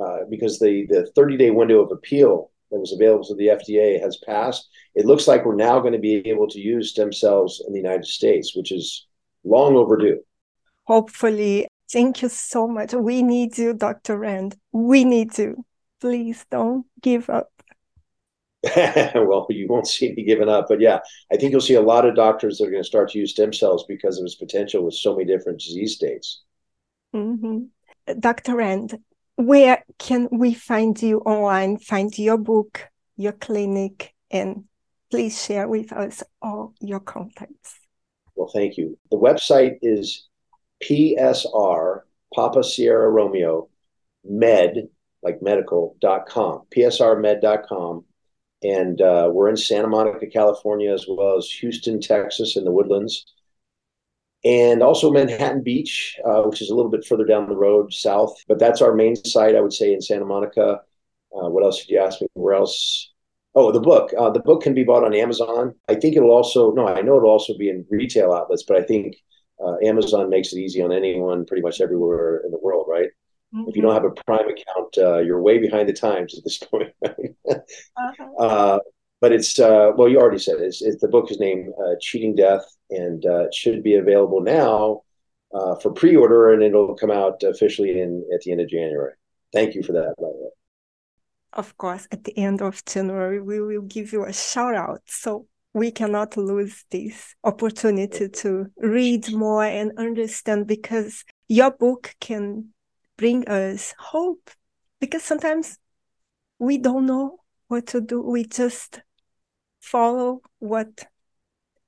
uh, 0.00 0.18
because 0.30 0.58
the, 0.58 0.86
the 0.88 1.10
30 1.16 1.36
day 1.36 1.50
window 1.50 1.80
of 1.80 1.90
appeal 1.90 2.52
that 2.70 2.80
was 2.80 2.92
available 2.92 3.24
to 3.26 3.34
the 3.34 3.48
FDA 3.48 4.00
has 4.00 4.16
passed, 4.18 4.68
it 4.94 5.06
looks 5.06 5.28
like 5.28 5.44
we're 5.44 5.54
now 5.54 5.80
going 5.80 5.92
to 5.92 5.98
be 5.98 6.16
able 6.28 6.48
to 6.48 6.60
use 6.60 6.90
stem 6.90 7.12
cells 7.12 7.62
in 7.66 7.72
the 7.72 7.80
United 7.80 8.06
States, 8.06 8.56
which 8.56 8.72
is 8.72 9.06
long 9.44 9.76
overdue. 9.76 10.20
Hopefully. 10.84 11.66
Thank 11.90 12.22
you 12.22 12.28
so 12.28 12.66
much. 12.66 12.92
We 12.92 13.22
need 13.22 13.56
you, 13.58 13.74
Dr. 13.74 14.18
Rand. 14.18 14.56
We 14.72 15.04
need 15.04 15.36
you. 15.38 15.64
Please 16.00 16.44
don't 16.50 16.86
give 17.00 17.30
up. 17.30 17.50
well, 19.14 19.46
you 19.50 19.66
won't 19.68 19.86
see 19.86 20.12
me 20.12 20.24
giving 20.24 20.48
up, 20.48 20.66
but 20.68 20.80
yeah, 20.80 21.00
I 21.30 21.36
think 21.36 21.52
you'll 21.52 21.60
see 21.60 21.74
a 21.74 21.82
lot 21.82 22.06
of 22.06 22.14
doctors 22.14 22.58
that 22.58 22.66
are 22.66 22.70
going 22.70 22.82
to 22.82 22.86
start 22.86 23.10
to 23.10 23.18
use 23.18 23.32
stem 23.32 23.52
cells 23.52 23.84
because 23.86 24.18
of 24.18 24.24
its 24.24 24.34
potential 24.34 24.82
with 24.82 24.94
so 24.94 25.14
many 25.14 25.26
different 25.26 25.60
disease 25.60 25.94
states. 25.94 26.42
Mm-hmm. 27.14 28.18
Dr. 28.20 28.56
Rand, 28.56 28.98
where 29.36 29.84
can 29.98 30.28
we 30.30 30.54
find 30.54 31.00
you 31.02 31.18
online, 31.20 31.78
find 31.78 32.16
your 32.18 32.38
book, 32.38 32.88
your 33.16 33.32
clinic, 33.32 34.14
and 34.30 34.64
please 35.10 35.42
share 35.42 35.68
with 35.68 35.92
us 35.92 36.22
all 36.42 36.74
your 36.80 37.00
contacts. 37.00 37.78
Well, 38.34 38.50
thank 38.52 38.76
you. 38.76 38.98
The 39.10 39.16
website 39.16 39.78
is 39.82 40.28
PSR, 40.82 42.00
Papa 42.34 42.64
Sierra 42.64 43.08
Romeo, 43.08 43.68
med, 44.24 44.88
like 45.22 45.40
medical.com, 45.42 46.62
psrmed.com. 46.74 48.04
And 48.62 49.00
uh, 49.00 49.30
we're 49.32 49.50
in 49.50 49.56
Santa 49.56 49.88
Monica, 49.88 50.26
California, 50.26 50.92
as 50.92 51.06
well 51.08 51.36
as 51.36 51.50
Houston, 51.50 52.00
Texas, 52.00 52.56
in 52.56 52.64
the 52.64 52.72
woodlands. 52.72 53.26
And 54.44 54.82
also 54.82 55.10
Manhattan 55.10 55.62
Beach, 55.62 56.18
uh, 56.24 56.42
which 56.42 56.60
is 56.60 56.70
a 56.70 56.74
little 56.74 56.90
bit 56.90 57.04
further 57.04 57.24
down 57.24 57.48
the 57.48 57.56
road 57.56 57.92
south. 57.92 58.34
But 58.46 58.58
that's 58.58 58.82
our 58.82 58.94
main 58.94 59.16
site, 59.16 59.56
I 59.56 59.60
would 59.60 59.72
say, 59.72 59.92
in 59.92 60.02
Santa 60.02 60.26
Monica. 60.26 60.82
Uh, 61.34 61.48
what 61.48 61.64
else 61.64 61.80
did 61.80 61.90
you 61.90 61.98
ask 61.98 62.20
me? 62.20 62.28
Where 62.34 62.54
else? 62.54 63.10
Oh, 63.54 63.72
the 63.72 63.80
book. 63.80 64.12
Uh, 64.18 64.30
the 64.30 64.40
book 64.40 64.62
can 64.62 64.74
be 64.74 64.84
bought 64.84 65.04
on 65.04 65.14
Amazon. 65.14 65.74
I 65.88 65.94
think 65.94 66.16
it'll 66.16 66.30
also 66.30 66.72
no, 66.72 66.86
I 66.86 67.00
know 67.00 67.16
it'll 67.16 67.30
also 67.30 67.56
be 67.56 67.70
in 67.70 67.86
retail 67.88 68.32
outlets, 68.32 68.64
but 68.64 68.76
I 68.76 68.82
think 68.82 69.16
uh, 69.64 69.76
Amazon 69.82 70.28
makes 70.28 70.52
it 70.52 70.58
easy 70.58 70.82
on 70.82 70.92
anyone, 70.92 71.46
pretty 71.46 71.62
much 71.62 71.80
everywhere 71.80 72.42
in 72.44 72.50
the 72.50 72.58
world, 72.58 72.86
right? 72.88 73.08
Mm-hmm. 73.54 73.68
If 73.68 73.76
you 73.76 73.82
don't 73.82 73.94
have 73.94 74.04
a 74.04 74.10
Prime 74.10 74.48
account, 74.48 74.98
uh, 74.98 75.18
you're 75.18 75.40
way 75.40 75.58
behind 75.58 75.88
the 75.88 75.92
times 75.92 76.36
at 76.36 76.44
this 76.44 76.58
point. 76.70 76.92
uh-huh. 77.04 78.80
Uh, 79.24 79.28
but 79.28 79.32
it's 79.32 79.58
uh, 79.58 79.90
well, 79.96 80.08
you 80.08 80.18
already 80.18 80.38
said 80.38 80.56
it. 80.56 80.64
It's, 80.64 80.82
it's 80.82 81.00
the 81.00 81.08
book 81.08 81.30
is 81.30 81.40
named 81.40 81.72
"Cheating 82.00 82.34
Death," 82.34 82.64
and 82.90 83.24
it 83.24 83.54
should 83.54 83.82
be 83.82 83.94
available 83.94 84.40
now 84.40 85.02
for 85.80 85.92
pre-order, 85.92 86.52
and 86.52 86.62
it'll 86.62 86.94
come 86.94 87.10
out 87.10 87.42
officially 87.42 88.00
in 88.00 88.24
at 88.34 88.40
the 88.42 88.52
end 88.52 88.60
of 88.60 88.68
January. 88.68 89.14
Thank 89.52 89.74
you 89.74 89.82
for 89.82 89.92
that, 89.92 90.14
by 90.18 90.28
the 90.28 90.42
way 90.42 90.50
of 91.54 91.76
course, 91.78 92.06
at 92.10 92.24
the 92.24 92.36
end 92.36 92.60
of 92.60 92.84
January, 92.84 93.40
we 93.40 93.60
will 93.60 93.82
give 93.82 94.12
you 94.12 94.24
a 94.24 94.32
shout 94.32 94.74
out. 94.74 95.02
So 95.06 95.46
we 95.72 95.90
cannot 95.90 96.36
lose 96.36 96.84
this 96.90 97.34
opportunity 97.42 98.28
to 98.28 98.66
read 98.78 99.32
more 99.32 99.64
and 99.64 99.92
understand 99.98 100.66
because 100.66 101.24
your 101.48 101.70
book 101.70 102.14
can 102.20 102.70
bring 103.16 103.48
us 103.48 103.94
hope. 103.98 104.50
Because 105.00 105.22
sometimes 105.22 105.78
we 106.58 106.78
don't 106.78 107.06
know 107.06 107.38
what 107.68 107.86
to 107.88 108.00
do. 108.00 108.20
We 108.20 108.44
just 108.44 109.00
follow 109.84 110.40
what 110.58 111.06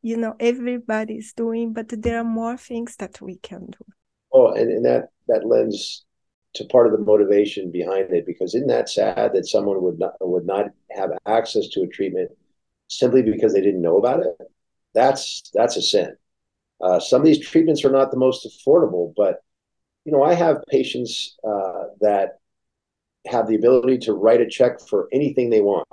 you 0.02 0.16
know 0.16 0.34
everybody's 0.38 1.32
doing, 1.32 1.72
but 1.72 1.88
there 2.02 2.18
are 2.20 2.24
more 2.24 2.56
things 2.56 2.96
that 2.96 3.20
we 3.20 3.36
can 3.36 3.66
do. 3.66 3.84
Oh, 4.32 4.52
and, 4.52 4.70
and 4.70 4.84
that 4.84 5.08
that 5.28 5.46
lends 5.46 6.04
to 6.54 6.64
part 6.66 6.86
of 6.86 6.92
the 6.92 7.04
motivation 7.12 7.70
behind 7.70 8.12
it 8.12 8.26
because 8.26 8.54
isn't 8.54 8.68
that 8.68 8.88
sad 8.88 9.32
that 9.34 9.46
someone 9.46 9.82
would 9.82 9.98
not 9.98 10.14
would 10.20 10.46
not 10.46 10.66
have 10.90 11.10
access 11.26 11.68
to 11.68 11.82
a 11.82 11.86
treatment 11.86 12.30
simply 12.88 13.22
because 13.22 13.52
they 13.52 13.60
didn't 13.60 13.82
know 13.82 13.98
about 13.98 14.20
it? 14.20 14.36
That's 14.94 15.42
that's 15.54 15.76
a 15.76 15.82
sin. 15.82 16.16
Uh, 16.80 17.00
some 17.00 17.22
of 17.22 17.26
these 17.26 17.40
treatments 17.40 17.84
are 17.84 17.90
not 17.90 18.10
the 18.10 18.18
most 18.18 18.46
affordable 18.46 19.14
but 19.16 19.42
you 20.04 20.12
know 20.12 20.22
i 20.22 20.34
have 20.34 20.62
patients 20.68 21.36
uh, 21.42 21.84
that 22.00 22.38
have 23.26 23.48
the 23.48 23.54
ability 23.54 23.98
to 23.98 24.12
write 24.12 24.40
a 24.40 24.48
check 24.48 24.78
for 24.80 25.08
anything 25.12 25.50
they 25.50 25.60
want 25.60 25.88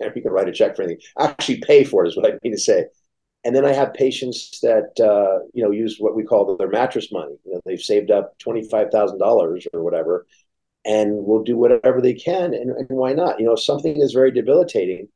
you 0.16 0.22
can 0.22 0.32
write 0.32 0.48
a 0.48 0.52
check 0.52 0.76
for 0.76 0.82
anything 0.82 1.02
actually 1.18 1.60
pay 1.60 1.84
for 1.84 2.04
it 2.04 2.08
is 2.08 2.16
what 2.16 2.26
i 2.26 2.38
mean 2.42 2.52
to 2.52 2.58
say 2.58 2.84
and 3.44 3.56
then 3.56 3.64
I 3.64 3.72
have 3.72 3.94
patients 3.94 4.60
that 4.60 5.00
uh, 5.00 5.46
you 5.54 5.62
know 5.62 5.70
use 5.70 5.96
what 5.98 6.14
we 6.14 6.24
call 6.24 6.56
their 6.56 6.68
mattress 6.68 7.10
money. 7.10 7.36
You 7.44 7.54
know, 7.54 7.60
they've 7.64 7.80
saved 7.80 8.10
up 8.10 8.38
twenty 8.38 8.68
five 8.68 8.90
thousand 8.90 9.18
dollars 9.18 9.66
or 9.72 9.82
whatever, 9.82 10.26
and 10.84 11.24
will 11.24 11.42
do 11.42 11.56
whatever 11.56 12.00
they 12.00 12.14
can. 12.14 12.54
And, 12.54 12.70
and 12.70 12.88
why 12.90 13.12
not? 13.12 13.40
You 13.40 13.46
know, 13.46 13.52
if 13.52 13.60
something 13.62 13.96
is 13.96 14.12
very 14.12 14.30
debilitating. 14.30 15.08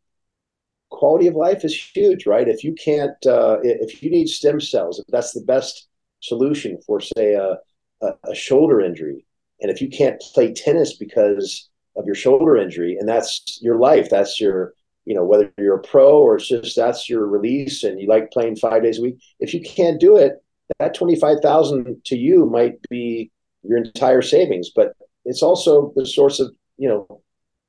Quality 0.90 1.26
of 1.26 1.34
life 1.34 1.64
is 1.64 1.74
huge, 1.74 2.24
right? 2.24 2.46
If 2.46 2.62
you 2.62 2.72
can't, 2.72 3.16
uh, 3.26 3.58
if 3.62 4.00
you 4.02 4.10
need 4.10 4.28
stem 4.28 4.60
cells, 4.60 5.00
if 5.00 5.06
that's 5.08 5.32
the 5.32 5.40
best 5.40 5.88
solution 6.20 6.78
for, 6.86 7.00
say, 7.00 7.34
a, 7.34 7.56
a, 8.00 8.12
a 8.30 8.34
shoulder 8.34 8.80
injury, 8.80 9.26
and 9.60 9.72
if 9.72 9.80
you 9.80 9.88
can't 9.88 10.20
play 10.32 10.52
tennis 10.52 10.96
because 10.96 11.68
of 11.96 12.06
your 12.06 12.14
shoulder 12.14 12.56
injury, 12.56 12.96
and 12.98 13.08
that's 13.08 13.58
your 13.62 13.78
life, 13.78 14.08
that's 14.10 14.40
your 14.40 14.74
you 15.04 15.14
know 15.14 15.24
whether 15.24 15.52
you're 15.58 15.76
a 15.76 15.82
pro 15.82 16.18
or 16.18 16.36
it's 16.36 16.48
just 16.48 16.76
that's 16.76 17.08
your 17.08 17.26
release 17.26 17.84
and 17.84 18.00
you 18.00 18.08
like 18.08 18.30
playing 18.30 18.56
five 18.56 18.82
days 18.82 18.98
a 18.98 19.02
week. 19.02 19.18
If 19.40 19.54
you 19.54 19.60
can't 19.62 20.00
do 20.00 20.16
it 20.16 20.42
that 20.78 20.94
25000 20.94 22.02
to 22.06 22.16
you 22.16 22.46
might 22.46 22.80
be 22.88 23.30
your 23.62 23.78
entire 23.78 24.22
savings 24.22 24.70
but 24.74 24.94
it's 25.26 25.42
also 25.42 25.92
the 25.94 26.06
source 26.06 26.40
of 26.40 26.54
you 26.78 26.88
know 26.88 27.20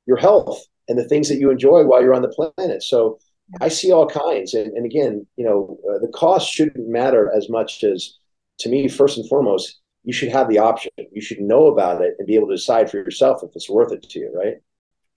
your 0.06 0.18
health 0.18 0.64
and 0.88 0.98
the 0.98 1.08
things 1.08 1.28
that 1.30 1.40
you 1.40 1.50
enjoy 1.50 1.84
while 1.84 2.02
you're 2.02 2.14
on 2.14 2.22
the 2.22 2.52
planet. 2.56 2.84
So 2.84 3.20
i 3.62 3.68
see 3.68 3.92
all 3.92 4.08
kinds 4.08 4.56
and, 4.56 4.74
and 4.76 4.88
again 4.88 5.26
you 5.36 5.46
know 5.46 5.78
uh, 5.88 6.00
the 6.00 6.12
cost 6.16 6.52
shouldn't 6.52 6.88
matter 6.88 7.32
as 7.38 7.48
much 7.48 7.84
as 7.84 8.18
to 8.58 8.70
me 8.70 8.88
first 8.88 9.20
and 9.20 9.30
foremost 9.30 9.80
you 10.06 10.14
should 10.14 10.30
have 10.30 10.48
the 10.50 10.60
option 10.60 10.92
you 11.12 11.22
should 11.22 11.40
know 11.40 11.68
about 11.68 12.02
it 12.02 12.16
and 12.18 12.28
be 12.28 12.36
able 12.36 12.48
to 12.48 12.56
decide 12.56 12.90
for 12.90 12.98
yourself 12.98 13.42
if 13.44 13.50
it's 13.56 13.70
worth 13.70 13.92
it 13.92 14.04
to 14.04 14.20
you 14.20 14.32
right 14.36 14.58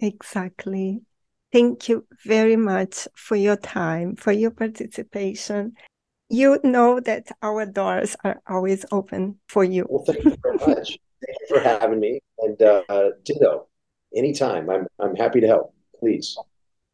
exactly 0.01 1.01
Thank 1.51 1.89
you 1.89 2.07
very 2.27 2.57
much 2.57 3.09
for 3.15 3.35
your 3.35 3.57
time, 3.57 4.17
for 4.17 4.33
your 4.33 4.51
participation. 4.51 5.73
You 6.29 6.59
know 6.63 7.01
that 7.01 7.29
our 7.43 7.65
doors 7.65 8.17
are 8.23 8.43
always 8.47 8.85
open 8.93 9.39
for 9.49 9.65
you. 9.65 9.87
Well, 9.89 10.05
thank 10.05 10.25
you 10.25 10.37
very 10.43 10.57
much. 10.57 10.99
thank 11.25 11.39
you 11.41 11.47
for 11.49 11.61
having 11.61 12.01
me. 12.01 12.21
And 12.41 12.61
uh, 12.61 12.83
ditto, 13.25 13.67
anytime. 14.15 14.69
I'm, 14.69 14.87
I'm 14.99 15.17
happy 15.17 15.41
to 15.41 15.47
help. 15.47 15.75
Please. 15.99 16.37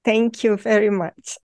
Thank 0.05 0.45
you 0.45 0.57
very 0.57 0.91
much. 0.91 1.37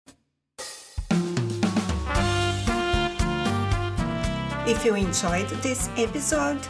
If 4.70 4.84
you 4.84 4.94
enjoyed 4.94 5.48
this 5.64 5.88
episode, 5.96 6.60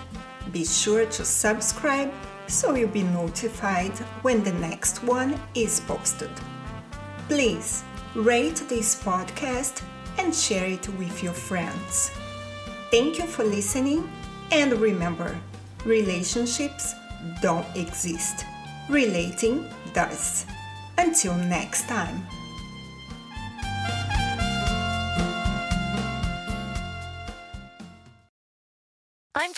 be 0.53 0.65
sure 0.65 1.05
to 1.05 1.23
subscribe 1.23 2.11
so 2.47 2.75
you'll 2.75 2.89
be 2.89 3.03
notified 3.03 3.93
when 4.23 4.43
the 4.43 4.55
next 4.55 5.05
one 5.05 5.39
is 5.55 5.81
posted. 5.81 6.31
Please 7.29 7.85
rate 8.15 8.65
this 8.71 8.95
podcast 8.95 9.83
and 10.17 10.35
share 10.35 10.65
it 10.65 10.89
with 10.97 11.23
your 11.23 11.35
friends. 11.35 12.11
Thank 12.91 13.19
you 13.19 13.27
for 13.27 13.45
listening, 13.45 14.11
and 14.51 14.73
remember 14.81 15.39
relationships 15.85 16.95
don't 17.43 17.67
exist, 17.77 18.47
relating 18.89 19.69
does. 19.93 20.47
Until 20.97 21.35
next 21.35 21.87
time. 21.87 22.27